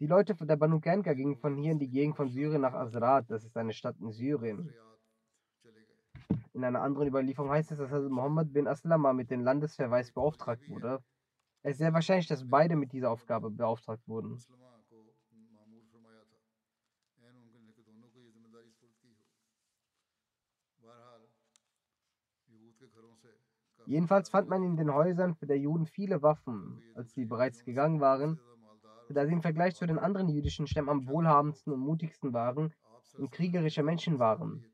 [0.00, 2.72] Die Leute von der Banu Kenka gingen von hier in die Gegend von Syrien nach
[2.72, 4.72] Azrat, das ist eine Stadt in Syrien.
[6.52, 10.68] In einer anderen Überlieferung heißt es, dass Hazrat Muhammad bin Aslama mit dem Landesverweis beauftragt
[10.68, 11.02] wurde.
[11.62, 14.38] Es ist sehr wahrscheinlich, dass beide mit dieser Aufgabe beauftragt wurden.
[23.86, 26.82] Jedenfalls fand man in den Häusern der Juden viele Waffen.
[26.94, 28.38] Als sie bereits gegangen waren,
[29.14, 32.72] da sie im Vergleich zu den anderen jüdischen Stämmen am wohlhabendsten und mutigsten waren
[33.16, 34.64] und kriegerische Menschen waren.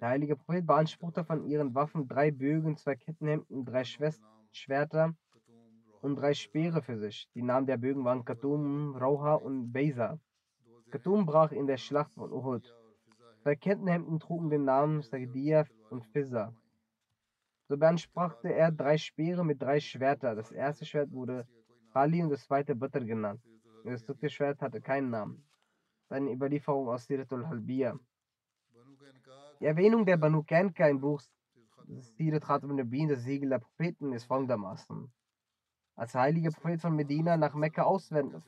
[0.00, 5.14] Der heilige Prophet beanspruchte von ihren Waffen drei Bögen, zwei Kettenhemden, drei Schwest Schwerter
[6.02, 7.28] und drei Speere für sich.
[7.34, 10.20] Die Namen der Bögen waren Katum, Rauha und Beisa.
[10.90, 12.74] Katum brach in der Schlacht von Uhud.
[13.42, 16.54] Zwei Kettenhemden trugen den Namen Sagdia und Fizza.
[17.68, 20.36] So beanspruchte er drei Speere mit drei Schwertern.
[20.36, 21.46] Das erste Schwert wurde
[21.98, 23.42] Pali und das zweite Badr genannt.
[23.84, 25.44] Das dritte Schwert hatte keinen Namen.
[26.08, 27.98] Seine Überlieferung aus Siratul Halbiya.
[29.58, 31.20] Die Erwähnung der Banu Kenka im Buch
[32.16, 35.12] Sirat Khatam Nabin, das Siegel der Propheten, ist folgendermaßen.
[35.96, 38.44] Als der heilige Prophet von Medina nach Mekka auswandert,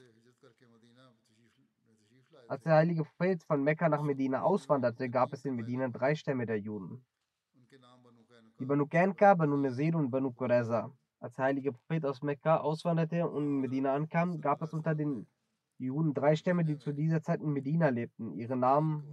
[2.46, 6.46] als der heilige Prophet von Mekka nach Medina auswanderte, gab es in Medina drei Stämme
[6.46, 7.04] der Juden.
[8.60, 10.92] Die Banu Kenka, Banu Nazir und Banu Qureza.
[11.20, 15.26] Als der heilige Prophet aus Mekka auswanderte und in Medina ankam, gab es unter den
[15.76, 18.32] Juden drei Stämme, die zu dieser Zeit in Medina lebten.
[18.38, 19.04] Ihre Namen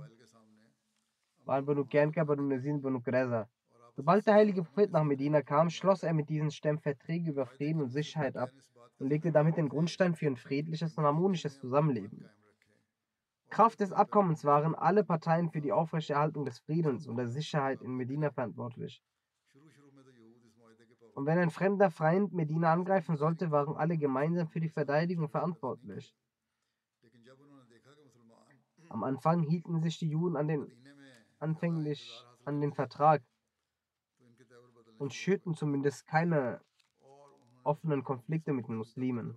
[1.44, 3.50] waren Banu Kenka, Banu Nazir und Banu Greza.
[3.98, 7.82] Sobald der heilige Prophet nach Medina kam, schloss er mit diesen Stämmen Verträge über Frieden
[7.82, 8.52] und Sicherheit ab
[9.00, 12.30] und legte damit den Grundstein für ein friedliches und harmonisches Zusammenleben.
[13.50, 17.96] Kraft des Abkommens waren alle Parteien für die Aufrechterhaltung des Friedens und der Sicherheit in
[17.96, 19.02] Medina verantwortlich.
[21.18, 26.16] Und wenn ein fremder Feind Medina angreifen sollte, waren alle gemeinsam für die Verteidigung verantwortlich.
[28.90, 30.72] Am Anfang hielten sich die Juden an den,
[31.40, 33.24] anfänglich an den Vertrag
[35.00, 36.62] und schürten zumindest keine
[37.64, 39.36] offenen Konflikte mit den Muslimen.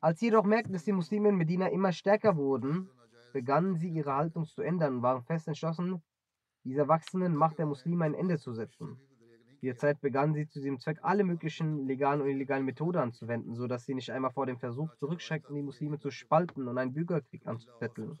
[0.00, 2.88] Als sie jedoch merkten, dass die Muslime in Medina immer stärker wurden,
[3.34, 6.02] begannen sie ihre Haltung zu ändern und waren fest entschlossen,
[6.64, 8.96] dieser wachsenden Macht der Muslime ein Ende zu setzen.
[9.62, 13.94] Derzeit begannen sie zu diesem Zweck alle möglichen legalen und illegalen Methoden anzuwenden, sodass sie
[13.94, 18.18] nicht einmal vor dem Versuch zurückschreckten, die Muslime zu spalten und einen Bürgerkrieg anzuzetteln.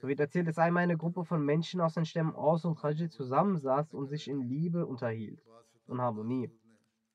[0.00, 3.12] So wird erzählt, dass einmal eine Gruppe von Menschen aus den Stämmen Aus und Khajid
[3.12, 5.40] zusammensaß und sich in Liebe unterhielt
[5.86, 6.50] und Harmonie.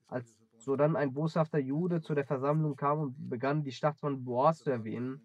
[0.07, 4.59] Als sodann ein boshafter Jude zu der Versammlung kam und begann, die Stadt von Boas
[4.59, 5.21] zu erwähnen,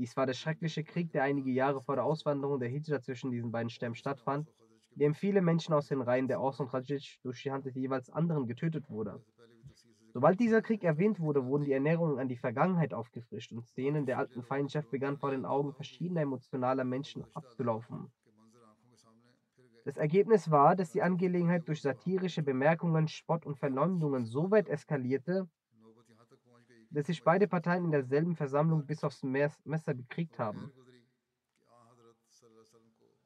[0.00, 3.52] dies war der schreckliche Krieg, der einige Jahre vor der Auswanderung der Hijra zwischen diesen
[3.52, 4.48] beiden Stämmen stattfand,
[4.92, 7.74] in dem viele Menschen aus den Reihen der Aus und Khajij durch die Hand des
[7.74, 9.22] jeweils anderen getötet wurde.
[10.14, 14.16] Sobald dieser Krieg erwähnt wurde, wurden die Erinnerungen an die Vergangenheit aufgefrischt und Szenen der
[14.16, 18.10] alten Feindschaft begannen vor den Augen verschiedener emotionaler Menschen abzulaufen.
[19.84, 25.46] Das Ergebnis war, dass die Angelegenheit durch satirische Bemerkungen, Spott und Verleumdungen so weit eskalierte,
[26.90, 30.72] dass sich beide Parteien in derselben Versammlung bis aufs Messer bekriegt haben.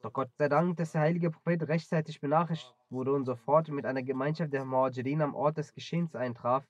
[0.00, 4.02] Doch Gott sei Dank, dass der heilige Prophet rechtzeitig benachrichtigt wurde und sofort mit einer
[4.02, 6.66] Gemeinschaft der Muhajirin am Ort des Geschehens eintraf.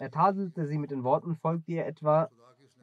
[0.00, 2.30] Er tadelte sie mit den Worten, folgt ihr etwa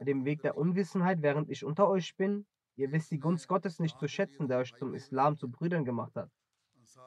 [0.00, 2.46] dem Weg der Unwissenheit, während ich unter euch bin?
[2.76, 6.16] Ihr wisst die Gunst Gottes nicht zu schätzen, der euch zum Islam zu Brüdern gemacht
[6.16, 6.30] hat.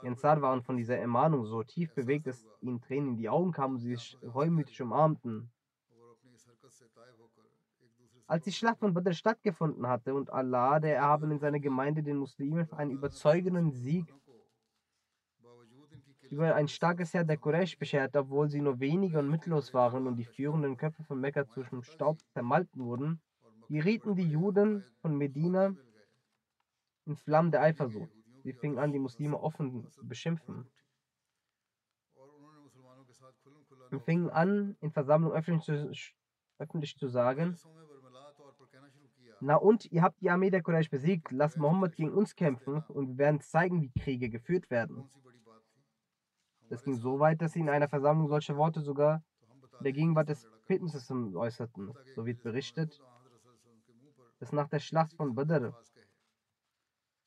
[0.02, 3.52] Die Ansar waren von dieser Ermahnung so tief bewegt, dass ihnen Tränen in die Augen
[3.52, 5.50] kamen und sie sich reumütig umarmten.
[8.28, 12.18] Als die Schlacht von Badr stattgefunden hatte und Allah, der Erhabene in seiner Gemeinde, den
[12.18, 14.14] Muslimen einen überzeugenden Sieg
[16.32, 20.18] über ein starkes Heer der Quraysh bescherte, obwohl sie nur wenige und mittellos waren und
[20.18, 23.22] die führenden Köpfe von Mekka zwischen Staub zermalten wurden,
[23.70, 25.76] gerieten die Juden von Medina
[27.06, 28.25] in Flammen der Eifersucht.
[28.46, 30.68] Sie fingen an, die Muslime offen zu beschimpfen
[33.90, 35.92] und fingen an, in Versammlungen öffentlich zu,
[36.60, 37.58] öffentlich zu sagen,
[39.40, 43.08] na und, ihr habt die Armee der Quraysh besiegt, lasst Mohammed gegen uns kämpfen und
[43.08, 45.10] wir werden zeigen, wie Kriege geführt werden.
[46.70, 49.24] Das ging so weit, dass sie in einer Versammlung solche Worte sogar
[49.80, 51.94] in der Gegenwart des Propheten äußerten.
[52.16, 53.02] So wird berichtet,
[54.38, 55.74] dass nach der Schlacht von Badr,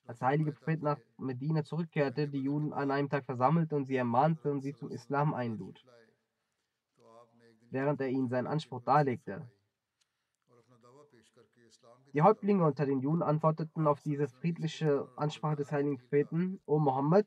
[0.08, 3.96] als der heilige Prophet nach Medina zurückkehrte, die Juden an einem Tag versammelte und sie
[3.96, 5.84] ermahnte und sie zum Islam einlud,
[7.70, 9.46] während er ihnen seinen Anspruch darlegte.
[12.14, 17.26] Die Häuptlinge unter den Juden antworteten auf diese friedliche Ansprache des heiligen Propheten, O Mohammed,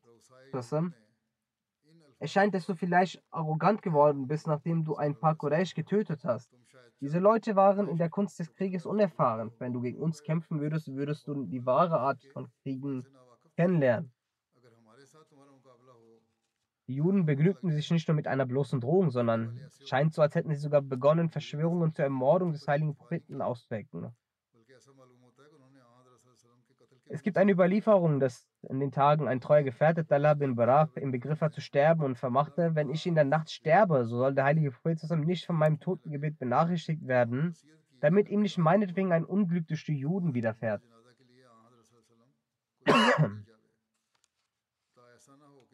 [2.24, 6.54] es scheint, dass du vielleicht arrogant geworden bist, nachdem du ein paar Quraysh getötet hast.
[7.00, 9.52] Diese Leute waren in der Kunst des Krieges unerfahren.
[9.58, 13.08] Wenn du gegen uns kämpfen würdest, würdest du die wahre Art von Kriegen
[13.56, 14.14] kennenlernen.
[16.88, 20.36] Die Juden begnügten sich nicht nur mit einer bloßen Drohung, sondern es scheint so, als
[20.36, 24.16] hätten sie sogar begonnen, Verschwörungen zur Ermordung des heiligen Propheten auszuwecken.
[27.06, 31.12] Es gibt eine Überlieferung, dass in den Tagen ein treuer Gefährte, Talha bin Baraf, im
[31.12, 34.46] Begriff war zu sterben und vermachte, wenn ich in der Nacht sterbe, so soll der
[34.46, 37.56] heilige Prophet nicht von meinem Totengebet benachrichtigt werden,
[38.00, 40.84] damit ihm nicht meinetwegen ein Unglück durch die Juden widerfährt.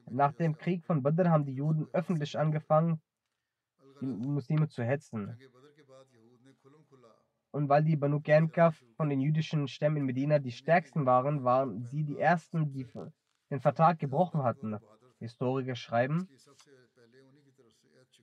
[0.10, 3.02] Nach dem Krieg von Badr haben die Juden öffentlich angefangen,
[4.02, 5.38] die Muslime zu hetzen.
[7.52, 11.82] Und weil die Banu Gernka von den jüdischen Stämmen in Medina die stärksten waren, waren
[11.84, 12.86] sie die ersten, die
[13.50, 14.78] den Vertrag gebrochen hatten.
[15.20, 16.28] Historiker schreiben,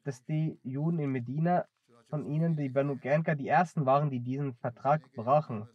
[0.04, 1.64] dass die Juden in Medina
[2.08, 5.66] von ihnen, die Banu Gernka, die ersten waren, die diesen Vertrag brachen,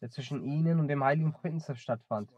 [0.00, 2.30] der zwischen ihnen und dem heiligen Propheten stattfand.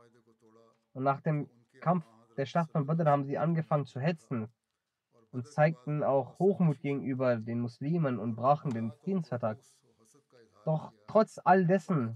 [0.92, 1.48] Und nach dem
[1.80, 2.04] Kampf
[2.36, 4.48] der Schlacht von Badr haben sie angefangen zu hetzen
[5.30, 9.58] und zeigten auch Hochmut gegenüber den Muslimen und brachen den Friedensvertrag.
[10.68, 12.14] Doch trotz all dessen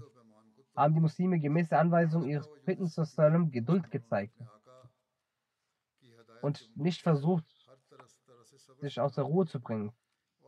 [0.75, 4.37] haben die Muslime gemäß der Anweisung ihres Propheten Geduld gezeigt
[6.43, 7.45] und nicht versucht,
[8.79, 9.91] sich aus der Ruhe zu bringen.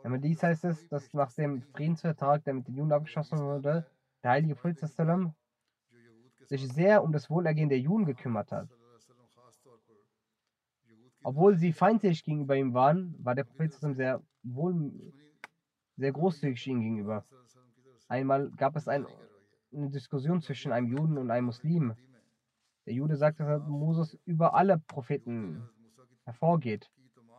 [0.04, 3.90] Damit dies heißt es, dass nach dem Friedensvertrag, der mit den Juden abgeschlossen wurde,
[4.22, 4.78] der heilige Prophet
[6.48, 8.70] sich sehr um das Wohlergehen der Juden gekümmert hat.
[11.24, 14.92] Obwohl sie feindlich gegenüber ihm waren, war der Prophet sehr, wohl,
[15.98, 17.26] sehr großzügig ihnen gegenüber.
[18.08, 19.06] Einmal gab es ein,
[19.74, 21.96] eine Diskussion zwischen einem Juden und einem Muslim.
[22.86, 25.68] Der Jude sagte, dass Moses über alle Propheten
[26.24, 26.92] hervorgeht.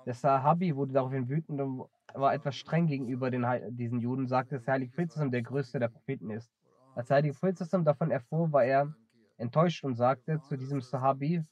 [0.06, 3.46] Der Sahabi wurde daraufhin wütend und war etwas streng gegenüber den,
[3.76, 6.50] diesen Juden, sagte, dass der Heilige Prophet der größte der Propheten ist.
[6.94, 8.94] Als der Heilige Prophet davon erfuhr, war er
[9.36, 11.42] enttäuscht und sagte zu diesem Sahabi,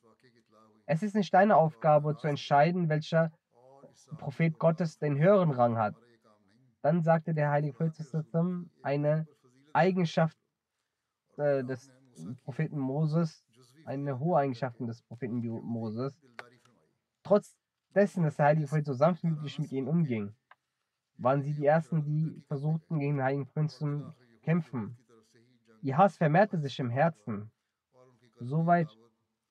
[0.86, 3.32] es ist nicht deine Aufgabe zu entscheiden, welcher
[4.18, 5.94] Prophet Gottes den höheren Rang hat.
[6.84, 7.96] Dann sagte der heilige Prophet
[8.82, 9.26] eine
[9.72, 10.36] Eigenschaft
[11.38, 11.90] äh, des
[12.44, 13.42] Propheten Moses,
[13.86, 16.14] eine hohe Eigenschaft des Propheten Moses.
[17.22, 17.56] Trotz
[17.94, 20.34] dessen, dass der heilige Prophet so sanftmütig mit ihnen umging,
[21.16, 24.98] waren sie die Ersten, die versuchten, gegen den heiligen Prinzen zu kämpfen.
[25.80, 27.50] Ihr Hass vermehrte sich im Herzen,
[28.40, 28.90] soweit,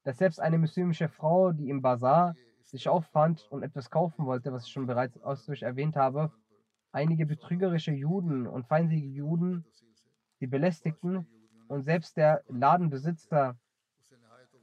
[0.03, 4.67] dass selbst eine muslimische Frau, die im Bazar sich auffand und etwas kaufen wollte, was
[4.67, 6.31] ich schon bereits ausdrücklich erwähnt habe,
[6.93, 9.65] einige betrügerische Juden und feindliche Juden
[10.39, 11.27] sie belästigten
[11.67, 13.57] und selbst der Ladenbesitzer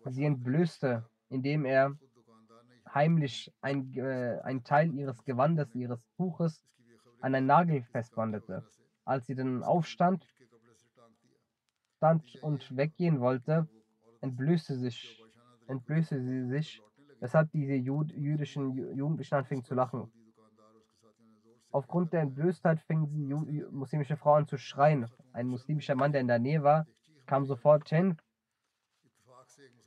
[0.06, 1.98] sie entblößte, indem er
[2.88, 6.64] heimlich ein, äh, einen Teil ihres Gewandes, ihres Buches
[7.20, 8.64] an einen Nagel festbandete.
[9.04, 10.26] Als sie dann aufstand
[11.96, 13.68] stand und weggehen wollte,
[14.22, 15.22] entblößte, sich,
[15.66, 16.82] entblößte sie sich,
[17.20, 20.10] weshalb diese Jud jüdischen Jugendlichen anfingen zu lachen.
[21.72, 25.08] Aufgrund der Entblößtheit fingen die muslimische Frau an zu schreien.
[25.32, 26.86] Ein muslimischer Mann, der in der Nähe war,
[27.26, 28.16] kam sofort hin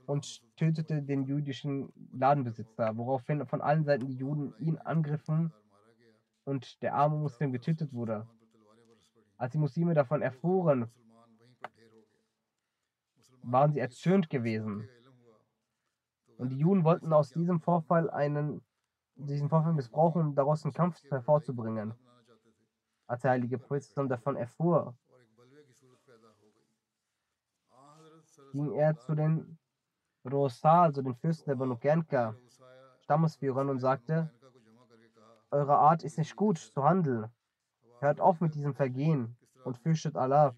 [0.06, 5.52] und tötete den jüdischen Ladenbesitzer, woraufhin von allen Seiten die Juden ihn angriffen
[6.46, 8.28] und der arme Muslim getötet wurde.
[9.38, 10.90] Als die Muslime davon erfuhren,
[13.42, 14.88] waren sie erzürnt gewesen.
[16.38, 18.62] Und die Juden wollten aus diesem Vorfall einen,
[19.16, 21.94] diesen Vorfall missbrauchen, daraus einen Kampf hervorzubringen.
[23.08, 24.96] Als der heilige Prophet davon erfuhr,
[28.52, 29.58] ging er zu den
[30.26, 32.36] Rosa, also den Fürsten der Banu Gernka,
[33.02, 34.32] Stammesführern und sagte,
[35.52, 37.30] eure Art ist nicht gut zu handeln.
[38.00, 40.56] Hört auf mit diesem Vergehen und fürchtet Allah.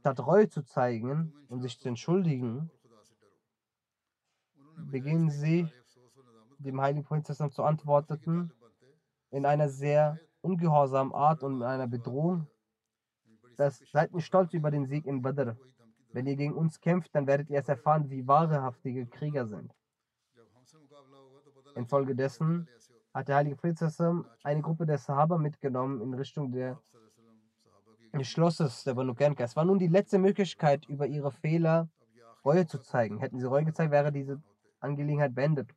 [0.00, 2.70] Statt Reue zu zeigen und sich zu entschuldigen,
[4.76, 5.68] beginnen sie,
[6.58, 8.52] dem heiligen Propheten zu antworten,
[9.30, 12.46] in einer sehr ungehorsamen Art und in einer Bedrohung,
[13.56, 15.56] dass seid nicht stolz über den Sieg in Badr.
[16.12, 19.74] Wenn ihr gegen uns kämpft, dann werdet ihr es erfahren, wie wahrhaftige Krieger sind.
[21.74, 22.68] Infolgedessen
[23.12, 23.78] hat der heilige Prophet
[24.42, 26.80] eine Gruppe der Sahaba mitgenommen in Richtung der,
[28.14, 29.44] des Schlosses der Banu Gernka.
[29.44, 31.88] Es war nun die letzte Möglichkeit, über ihre Fehler
[32.44, 33.18] Reue zu zeigen.
[33.18, 34.40] Hätten sie Reue gezeigt, wäre diese
[34.80, 35.74] Angelegenheit beendet.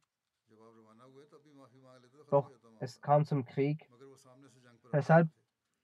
[2.32, 3.88] Doch es kam zum Krieg,
[4.92, 5.30] weshalb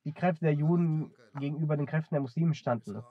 [0.05, 3.03] die Kräfte der Juden gegenüber den Kräften der Muslimen standen.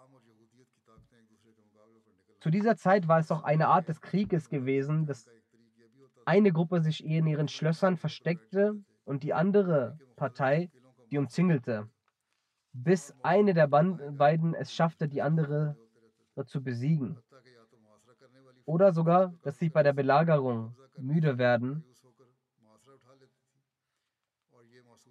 [2.40, 5.28] Zu dieser Zeit war es auch eine Art des Krieges gewesen, dass
[6.24, 8.74] eine Gruppe sich in ihren Schlössern versteckte
[9.04, 10.70] und die andere Partei
[11.10, 11.88] die umzingelte,
[12.72, 15.76] bis eine der beiden es schaffte, die andere
[16.46, 17.18] zu besiegen.
[18.64, 21.84] Oder sogar, dass sie bei der Belagerung müde werden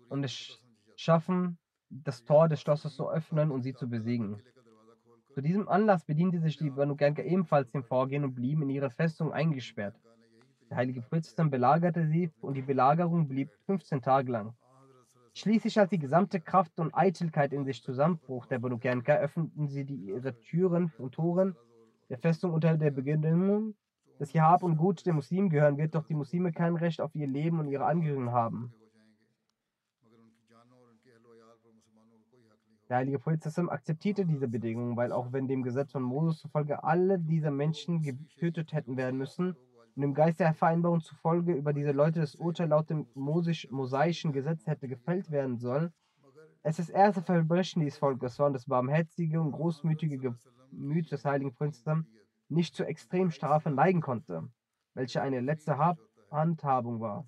[0.09, 0.59] und es
[0.95, 1.57] schaffen,
[1.89, 4.41] das Tor des Schlosses zu öffnen und sie zu besiegen.
[5.33, 8.89] Zu diesem Anlass bediente sich die Banu Gernka ebenfalls dem Vorgehen und blieben in ihre
[8.89, 9.99] Festung eingesperrt.
[10.69, 14.55] Der heilige Prophet belagerte sie und die Belagerung blieb 15 Tage lang.
[15.33, 19.83] Schließlich, als die gesamte Kraft und Eitelkeit in sich zusammenbruch der Banu Gernka, öffneten sie
[19.83, 21.55] die, ihre Türen und Toren
[22.09, 23.75] der Festung unter der Bedingung,
[24.19, 27.13] dass ihr Hab und Gut den Muslimen gehören wird, doch die Muslime kein Recht auf
[27.15, 28.73] ihr Leben und ihre Angehörigen haben.
[32.95, 37.19] Der heilige Prophet akzeptierte diese Bedingungen, weil auch wenn dem Gesetz von Moses zufolge alle
[37.19, 39.57] diese Menschen getötet hätten werden müssen,
[39.97, 44.65] und im Geist der Vereinbarung zufolge über diese Leute das Urteil laut dem mosaischen Gesetz
[44.65, 45.91] hätte gefällt werden sollen,
[46.63, 50.33] es das erste Verbrechen dieses Volkes war und das barmherzige und großmütige
[50.71, 52.07] Gemüt des heiligen Prinzen
[52.47, 54.47] nicht zur Extremstrafe neigen konnte,
[54.93, 55.77] welche eine letzte
[56.31, 57.27] Handhabung war.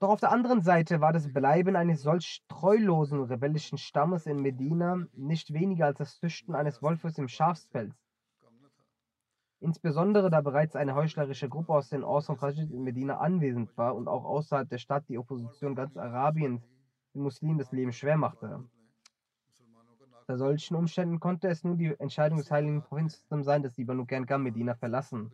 [0.00, 5.04] Doch auf der anderen Seite war das Bleiben eines solch treulosen rebellischen Stammes in Medina
[5.12, 7.92] nicht weniger als das Züchten eines Wolfes im Schafsfeld.
[9.60, 13.94] Insbesondere da bereits eine heuchlerische Gruppe aus den Aus und Khajid in Medina anwesend war
[13.94, 16.66] und auch außerhalb der Stadt die Opposition ganz Arabiens
[17.14, 18.64] den Muslimen das Leben schwer machte.
[20.26, 24.06] Bei solchen Umständen konnte es nur die Entscheidung des heiligen Provinzsystems sein, dass die Banu
[24.06, 25.30] Gam Medina verlassen.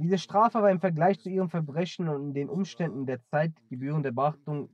[0.00, 4.70] Diese Strafe war im Vergleich zu ihren Verbrechen und den Umständen der Zeit gebührende Beachtung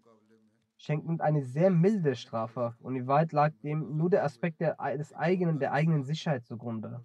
[0.76, 5.14] schenkend eine sehr milde Strafe und in Wahrheit lag dem nur der Aspekt der, des
[5.14, 7.02] eigenen, der eigenen Sicherheit zugrunde.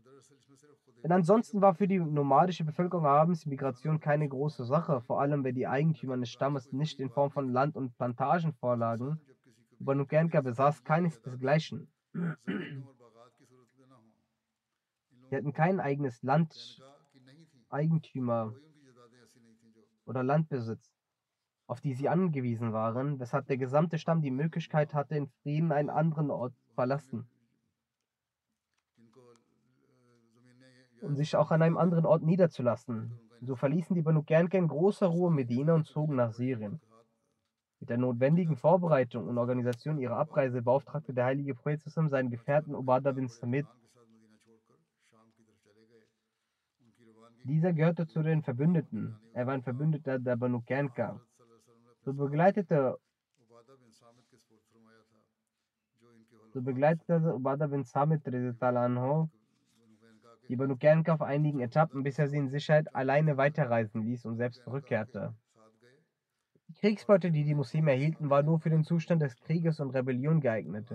[1.01, 5.55] Denn ansonsten war für die nomadische Bevölkerung abends Migration keine große Sache, vor allem wenn
[5.55, 9.21] die Eigentümer des Stammes nicht in Form von Land und Plantagen vorlagen.
[9.79, 11.87] Banu Gernka besaß keines desgleichen.
[15.29, 16.81] Sie hatten kein eigenes Land,
[17.69, 18.53] Eigentümer
[20.05, 20.91] oder Landbesitz,
[21.67, 25.89] auf die sie angewiesen waren, weshalb der gesamte Stamm die Möglichkeit hatte, in Frieden einen
[25.89, 27.27] anderen Ort zu verlassen.
[31.01, 33.11] um sich auch an einem anderen Ort niederzulassen.
[33.41, 36.81] So verließen die Banu Gernke in großer Ruhe Medina und zogen nach Syrien.
[37.79, 43.13] Mit der notwendigen Vorbereitung und Organisation ihrer Abreise beauftragte der heilige Prophet seinen Gefährten Ubadah
[43.13, 43.67] bin Samit.
[47.43, 49.15] Dieser gehörte zu den Verbündeten.
[49.33, 51.19] Er war ein Verbündeter der Banu Gernka.
[52.03, 52.97] So begleitete
[56.53, 58.27] so begleitete Ubadah bin Samit
[58.61, 59.29] anho,
[60.47, 64.37] die Banu Gernka auf einigen Etappen, bis er sie in Sicherheit alleine weiterreisen ließ und
[64.37, 65.35] selbst zurückkehrte.
[66.67, 70.39] Die Kriegsbeute, die die Muslime erhielten, war nur für den Zustand des Krieges und Rebellion
[70.41, 70.91] geeignet.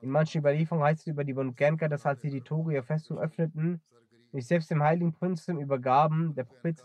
[0.00, 2.82] In manchen Überlieferungen heißt es über die Banu Gernka, dass als sie die Tore ihrer
[2.82, 3.80] Festung öffneten,
[4.36, 6.82] sich selbst dem heiligen Prinzen übergaben, der Prophet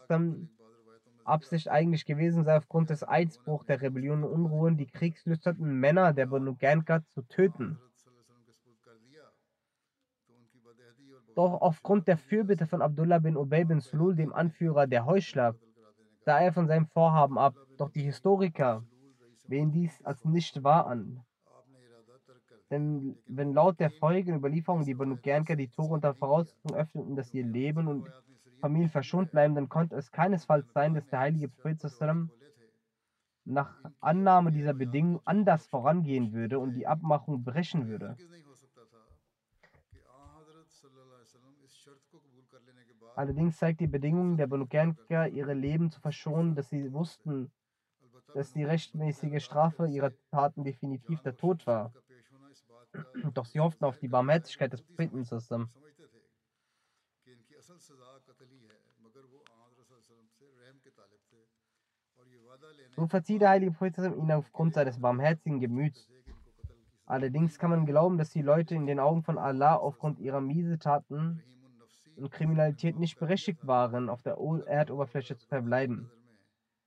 [1.24, 6.26] Absicht eigentlich gewesen sei, aufgrund des Eidsbruchs der Rebellion und Unruhen die kriegslüsterten Männer der
[6.26, 7.78] Banu Gernka zu töten.
[11.36, 15.56] Doch aufgrund der Fürbitte von Abdullah bin Ubay bin Sulul, dem Anführer der Heuchler,
[16.26, 17.56] sah er von seinem Vorhaben ab.
[17.78, 18.84] Doch die Historiker
[19.48, 21.24] wehen dies als nicht wahr an.
[22.72, 27.34] Denn wenn laut der folgenden Überlieferung die Banu Gernka die Tore unter Voraussetzung öffneten, dass
[27.34, 28.10] ihr Leben und
[28.62, 31.80] Familien verschont bleiben, dann konnte es keinesfalls sein, dass der heilige Prophet
[33.44, 38.16] nach Annahme dieser Bedingung anders vorangehen würde und die Abmachung brechen würde.
[43.16, 47.52] Allerdings zeigt die Bedingung der Banu Gernka, ihre Leben zu verschonen, dass sie wussten,
[48.34, 51.92] dass die rechtmäßige Strafe ihrer Taten definitiv der Tod war.
[53.34, 55.70] Doch sie hofften auf die Barmherzigkeit des Propheten zusammen.
[62.96, 66.10] So verzieh der heilige Prophet ihn aufgrund seines barmherzigen Gemüts.
[67.06, 71.42] Allerdings kann man glauben, dass die Leute in den Augen von Allah aufgrund ihrer Miesetaten
[72.16, 74.38] und Kriminalität nicht berechtigt waren, auf der
[74.68, 76.10] Erdoberfläche zu verbleiben.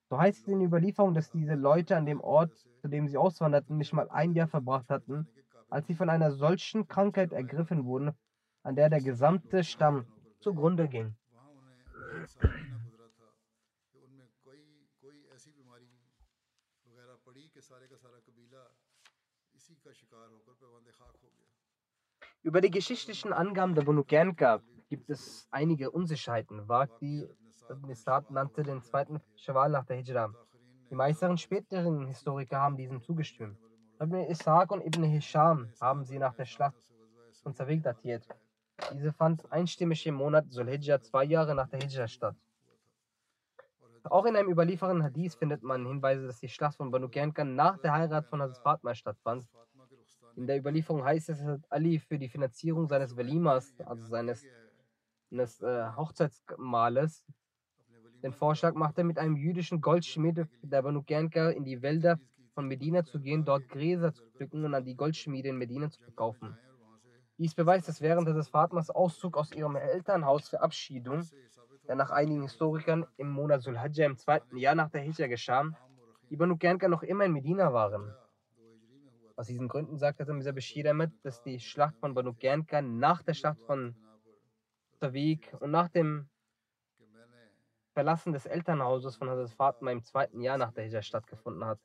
[0.08, 3.16] So heißt es in der Überlieferung, dass diese Leute an dem Ort, zu dem sie
[3.16, 5.26] auswanderten, nicht mal ein Jahr verbracht hatten,
[5.70, 8.12] als sie von einer solchen Krankheit ergriffen wurden,
[8.62, 10.06] an der der gesamte Stamm
[10.40, 11.16] zugrunde ging.
[22.42, 26.68] Über die geschichtlichen Angaben der Banu Gernka gibt es einige Unsicherheiten.
[26.68, 27.28] Waqti
[27.70, 27.94] ibn
[28.28, 30.32] nannte den zweiten Shawwal nach der Hijra.
[30.90, 33.58] Die meisten späteren Historiker haben diesem zugestimmt.
[34.00, 36.74] Ibn Ishaq und Ibn Hisham haben sie nach der Schlacht
[37.42, 38.26] von Zawig datiert.
[38.92, 42.36] Diese fand einstimmig im Monat Zulhijjah zwei Jahre nach der Hijra statt.
[44.04, 47.78] Auch in einem überlieferten Hadith findet man Hinweise, dass die Schlacht von Banu Gernkan nach
[47.78, 49.46] der Heirat von Hazrat Fatma stattfand.
[50.36, 54.44] In der Überlieferung heißt es, dass Ali für die Finanzierung seines Velimas, also seines,
[55.30, 57.24] seines äh, Hochzeitsmahles,
[58.22, 62.18] den Vorschlag machte, mit einem jüdischen Goldschmied der Banu Gernka in die Wälder
[62.54, 66.00] von Medina zu gehen, dort Gräser zu pflücken und an die Goldschmiede in Medina zu
[66.02, 66.56] verkaufen.
[67.36, 71.28] Dies beweist, dass während des Fatmas Auszug aus ihrem Elternhaus Verabschiedung,
[71.88, 75.64] der nach einigen Historikern im Monat Sulhajjah im zweiten Jahr nach der Hijra geschah,
[76.30, 78.14] die Banu Gernka noch immer in Medina waren.
[79.36, 83.34] Aus diesen Gründen sagte Mirza Bashir damit, dass die Schlacht von Banu Gernka nach der
[83.34, 83.96] Schlacht von
[85.00, 86.28] Tawik und nach dem
[87.94, 91.80] Verlassen des Elternhauses von Hazrat Fatma im zweiten Jahr nach der Hijra stattgefunden hat.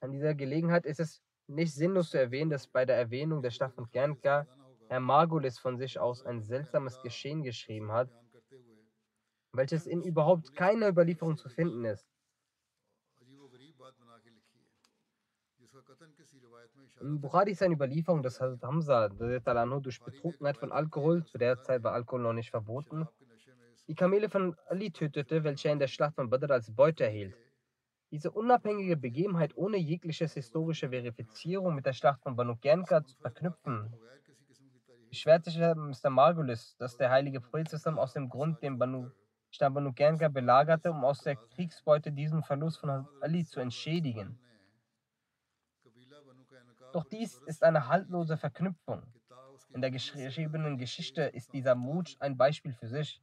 [0.00, 3.72] An dieser Gelegenheit ist es nicht sinnlos zu erwähnen, dass bei der Erwähnung der Stadt
[3.74, 4.46] von Gernka
[4.88, 8.10] Herr Margulis von sich aus ein seltsames Geschehen geschrieben hat,
[9.52, 12.06] welches in überhaupt keiner Überlieferung zu finden ist.
[17.00, 21.82] Im Bukhari ist eine Überlieferung, dass Hazrat Hamza durch Betrunkenheit von Alkohol, zu der Zeit
[21.82, 23.08] war Alkohol noch nicht verboten,
[23.86, 27.36] die Kamele von Ali tötete, welche er in der Schlacht von Badr als Beute erhielt.
[28.10, 33.92] Diese unabhängige Begebenheit ohne jegliche historische Verifizierung mit der Schlacht von Banu Gernka zu verknüpfen,
[35.08, 36.10] beschwert sich Mr.
[36.10, 39.10] Margulis, dass der heilige Prophet aus dem Grund den Banu,
[39.50, 44.38] Stamm Banu Gernka belagerte, um aus der Kriegsbeute diesen Verlust von Ali zu entschädigen.
[46.92, 49.02] Doch dies ist eine haltlose Verknüpfung.
[49.72, 53.20] In der geschriebenen Geschichte ist dieser Mut ein Beispiel für sich.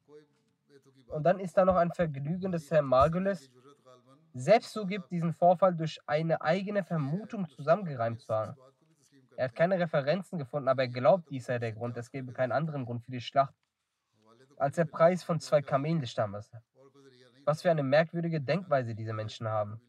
[1.12, 3.51] Und dann ist da noch ein Vergnügen des Herrn Margulis,
[4.34, 8.55] selbst so gibt diesen Vorfall durch eine eigene Vermutung zusammengereimt zu haben.
[9.36, 11.97] Er hat keine Referenzen gefunden, aber er glaubt, dies sei der Grund.
[11.97, 13.53] Es gäbe keinen anderen Grund für die Schlacht
[14.57, 16.51] als der Preis von zwei Kamelen des Stammes.
[17.45, 19.82] Was für eine merkwürdige Denkweise diese Menschen haben.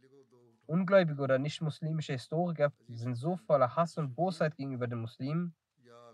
[0.66, 5.54] Ungläubige oder nicht-muslimische Historiker sind so voller Hass und Bosheit gegenüber den Muslimen,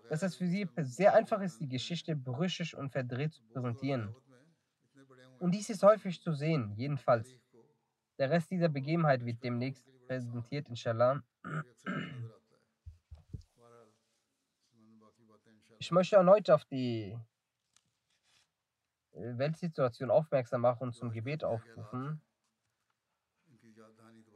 [0.09, 4.15] dass es für sie sehr einfach ist, die Geschichte brüchig und verdreht zu präsentieren.
[5.39, 7.39] Und dies ist häufig zu sehen, jedenfalls.
[8.19, 11.23] Der Rest dieser Begebenheit wird demnächst präsentiert, inshallah.
[15.79, 17.17] Ich möchte erneut auf die
[19.13, 22.21] äh, Weltsituation aufmerksam machen und zum Gebet aufrufen.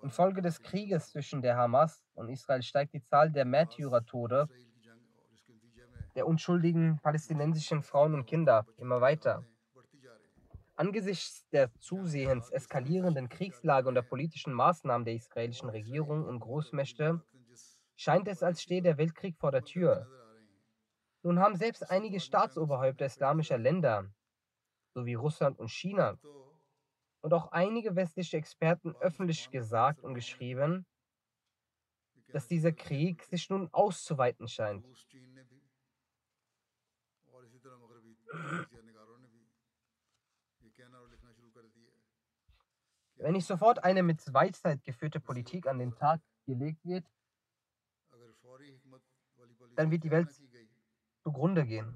[0.03, 4.48] Infolge des Krieges zwischen der Hamas und Israel steigt die Zahl der Märtyrertode
[6.14, 9.44] der unschuldigen palästinensischen Frauen und Kinder immer weiter.
[10.83, 17.24] Angesichts der zusehends eskalierenden Kriegslage und der politischen Maßnahmen der israelischen Regierung und Großmächte
[17.95, 20.09] scheint es, als stehe der Weltkrieg vor der Tür.
[21.22, 24.12] Nun haben selbst einige Staatsoberhäupter islamischer Länder,
[24.93, 26.18] sowie Russland und China,
[27.20, 30.85] und auch einige westliche Experten öffentlich gesagt und geschrieben,
[32.33, 34.85] dass dieser Krieg sich nun auszuweiten scheint.
[43.23, 47.07] Wenn nicht sofort eine mit Weisheit geführte Politik an den Tag gelegt wird,
[49.77, 50.29] dann wird die Welt
[51.23, 51.95] zugrunde gehen.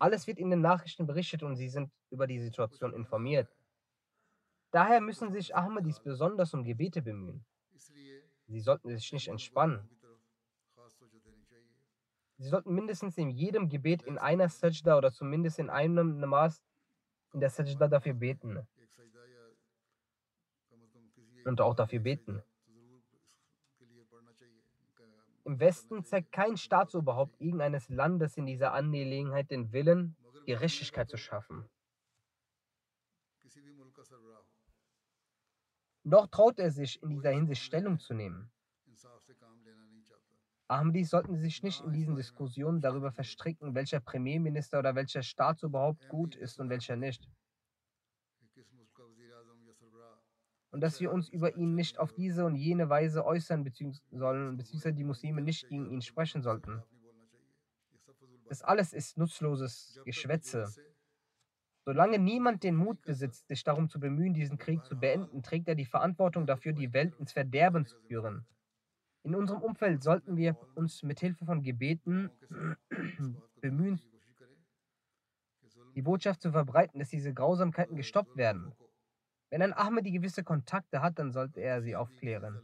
[0.00, 3.48] Alles wird in den Nachrichten berichtet und sie sind über die Situation informiert.
[4.72, 7.44] Daher müssen sich Ahmadis besonders um Gebete bemühen.
[8.48, 9.88] Sie sollten sich nicht entspannen.
[12.38, 16.60] Sie sollten mindestens in jedem Gebet in einer Sajda oder zumindest in einem Namaz
[17.32, 18.66] in der Sajda dafür beten
[21.46, 22.42] und auch dafür beten.
[25.44, 30.16] Im Westen zeigt kein Staatsoberhaupt irgendeines Landes in dieser Angelegenheit den Willen,
[30.46, 31.68] Gerechtigkeit zu schaffen.
[36.04, 38.50] Noch traut er sich, in dieser Hinsicht Stellung zu nehmen.
[40.68, 46.34] Ahmadis sollten sich nicht in diesen Diskussionen darüber verstricken, welcher Premierminister oder welcher Staatsoberhaupt gut
[46.34, 47.28] ist und welcher nicht.
[50.72, 53.70] Und dass wir uns über ihn nicht auf diese und jene Weise äußern
[54.10, 56.82] sollen, beziehungsweise die Muslime nicht gegen ihn sprechen sollten.
[58.48, 60.72] Das alles ist nutzloses Geschwätze.
[61.84, 65.74] Solange niemand den Mut besitzt, sich darum zu bemühen, diesen Krieg zu beenden, trägt er
[65.74, 68.46] die Verantwortung dafür, die Welt ins Verderben zu führen.
[69.24, 72.30] In unserem Umfeld sollten wir uns mit Hilfe von Gebeten
[73.60, 74.00] bemühen,
[75.94, 78.72] die Botschaft zu verbreiten, dass diese Grausamkeiten gestoppt werden.
[79.52, 82.62] Wenn ein Ahmadi gewisse Kontakte hat, dann sollte er sie aufklären.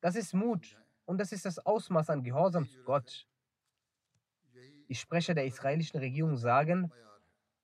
[0.00, 3.28] Das ist Mut und das ist das Ausmaß an Gehorsam zu Gott.
[4.88, 6.90] Die Sprecher der israelischen Regierung sagen,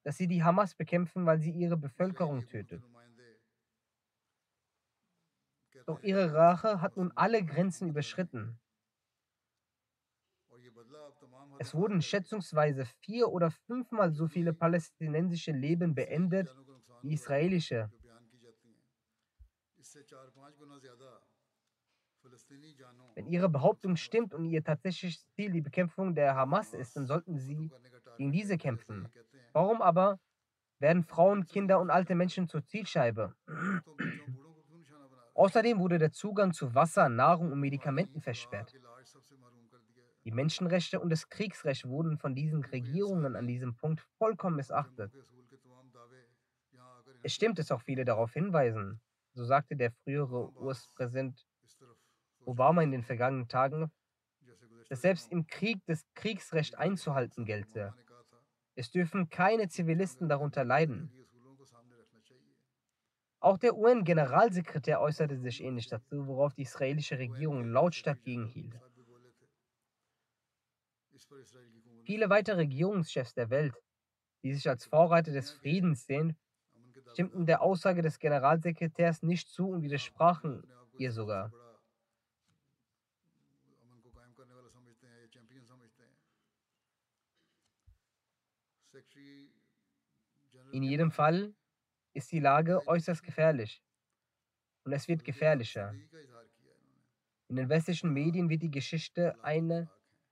[0.02, 2.82] dass sie die Hamas bekämpfen, weil sie ihre Bevölkerung tötet.
[5.86, 8.58] Doch ihre Rache hat nun alle Grenzen überschritten.
[11.58, 16.54] Es wurden schätzungsweise vier oder fünfmal so viele palästinensische Leben beendet
[17.00, 17.90] wie israelische.
[23.14, 27.38] Wenn Ihre Behauptung stimmt und Ihr tatsächliches Ziel die Bekämpfung der Hamas ist, dann sollten
[27.38, 27.70] Sie
[28.16, 29.08] gegen diese kämpfen.
[29.52, 30.18] Warum aber
[30.78, 33.34] werden Frauen, Kinder und alte Menschen zur Zielscheibe?
[35.34, 38.74] Außerdem wurde der Zugang zu Wasser, Nahrung und Medikamenten versperrt.
[40.24, 45.12] Die Menschenrechte und das Kriegsrecht wurden von diesen Regierungen an diesem Punkt vollkommen missachtet.
[47.22, 49.00] Es stimmt, dass auch viele darauf hinweisen.
[49.36, 51.46] So sagte der frühere US-Präsident
[52.46, 53.92] Obama in den vergangenen Tagen,
[54.88, 57.92] dass selbst im Krieg das Kriegsrecht einzuhalten gelte.
[58.76, 61.12] Es dürfen keine Zivilisten darunter leiden.
[63.40, 68.80] Auch der UN-Generalsekretär äußerte sich ähnlich dazu, worauf die israelische Regierung lautstark gegenhielt.
[72.04, 73.74] Viele weitere Regierungschefs der Welt,
[74.42, 76.38] die sich als Vorreiter des Friedens sehen,
[77.16, 80.62] stimmten der Aussage des Generalsekretärs nicht zu und widersprachen
[80.98, 81.50] ihr sogar.
[90.72, 91.54] In jedem Fall
[92.12, 93.82] ist die Lage äußerst gefährlich.
[94.84, 95.94] Und es wird gefährlicher.
[97.48, 99.88] In den westlichen Medien wird die Geschichte eine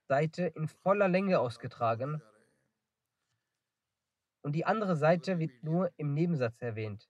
[0.07, 2.21] Seite in voller Länge ausgetragen
[4.45, 7.09] und die andere Seite wird nur im Nebensatz erwähnt.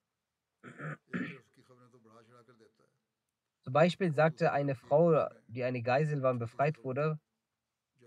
[3.60, 7.20] Zum Beispiel sagte eine Frau, die eine Geisel war und befreit wurde,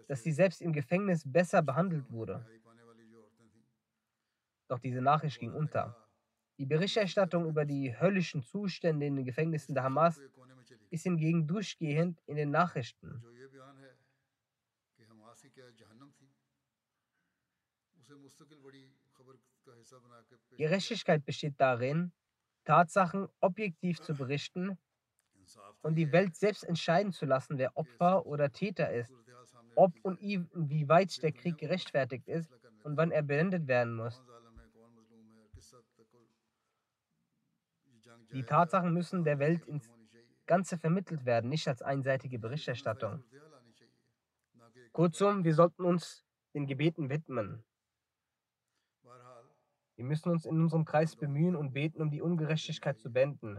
[0.06, 2.42] dass sie selbst im Gefängnis besser behandelt wurde.
[4.66, 5.94] Doch diese Nachricht ging unter.
[6.56, 10.22] Die Berichterstattung über die höllischen Zustände in den Gefängnissen der Hamas
[10.88, 13.22] ist hingegen durchgehend in den Nachrichten.
[20.56, 22.12] Gerechtigkeit besteht darin,
[22.64, 24.78] Tatsachen objektiv zu berichten
[25.82, 29.14] und die Welt selbst entscheiden zu lassen, wer Opfer oder Täter ist,
[29.74, 32.52] ob und inwieweit der Krieg gerechtfertigt ist
[32.82, 34.22] und wann er beendet werden muss.
[38.32, 39.90] Die Tatsachen müssen der Welt ins
[40.46, 43.22] Ganze vermittelt werden, nicht als einseitige Berichterstattung.
[44.92, 47.64] Kurzum, wir sollten uns den Gebeten widmen.
[49.98, 53.58] Wir müssen uns in unserem Kreis bemühen und beten, um die Ungerechtigkeit zu beenden.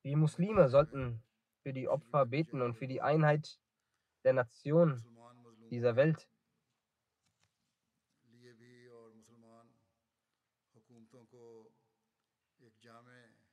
[0.00, 1.22] Wir Muslime sollten
[1.62, 3.60] für die Opfer beten und für die Einheit
[4.24, 5.04] der Nation
[5.70, 6.26] dieser Welt.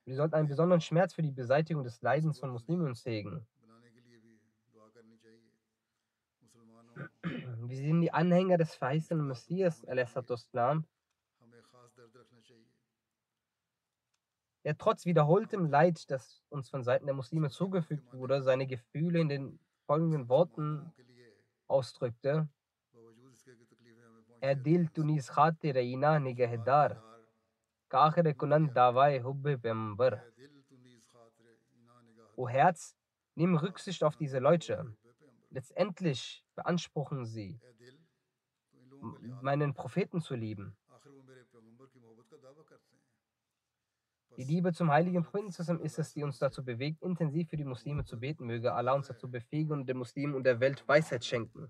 [0.05, 3.45] Wir sollten einen besonderen Schmerz für die Beseitigung des Leidens von Muslimen hegen.
[7.69, 10.87] Wir sind die Anhänger des verheißenen Messias, Islam,
[14.63, 19.29] der trotz wiederholtem Leid, das uns von Seiten der Muslime zugefügt wurde, seine Gefühle in
[19.29, 20.91] den folgenden Worten
[21.67, 22.49] ausdrückte.
[24.41, 27.03] Er dil tunis khate reina nigehedar,
[27.87, 30.23] kaakhre kunan dawai hubbe bember.
[32.35, 32.95] O Herz,
[33.35, 34.97] nimm Rücksicht auf diese Leute
[35.49, 37.59] letztendlich beanspruchen sie,
[39.41, 40.75] meinen Propheten zu lieben.
[44.37, 48.05] Die Liebe zum heiligen Propheten ist es, die uns dazu bewegt, intensiv für die Muslime
[48.05, 48.45] zu beten.
[48.45, 51.69] Möge Allah uns dazu befähigen und den Muslimen und der Welt Weisheit schenken.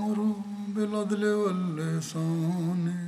[0.81, 3.07] بالعدل واللسان.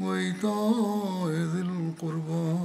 [0.00, 2.58] وإيتاء ذي القربى.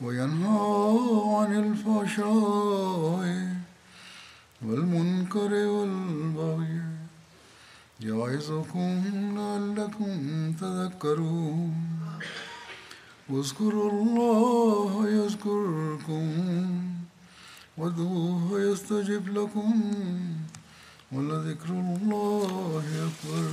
[0.00, 1.00] وينهى
[1.36, 3.56] عن الفحشاء
[4.62, 6.82] والمنكر والبغي.
[8.00, 9.02] يعظكم
[9.36, 11.74] لعلكم تذكرون.
[13.28, 16.28] واذكروا الله يذكركم.
[17.78, 19.92] وادعوه يستجب لكم.
[21.11, 23.49] ولذكر الله أكبر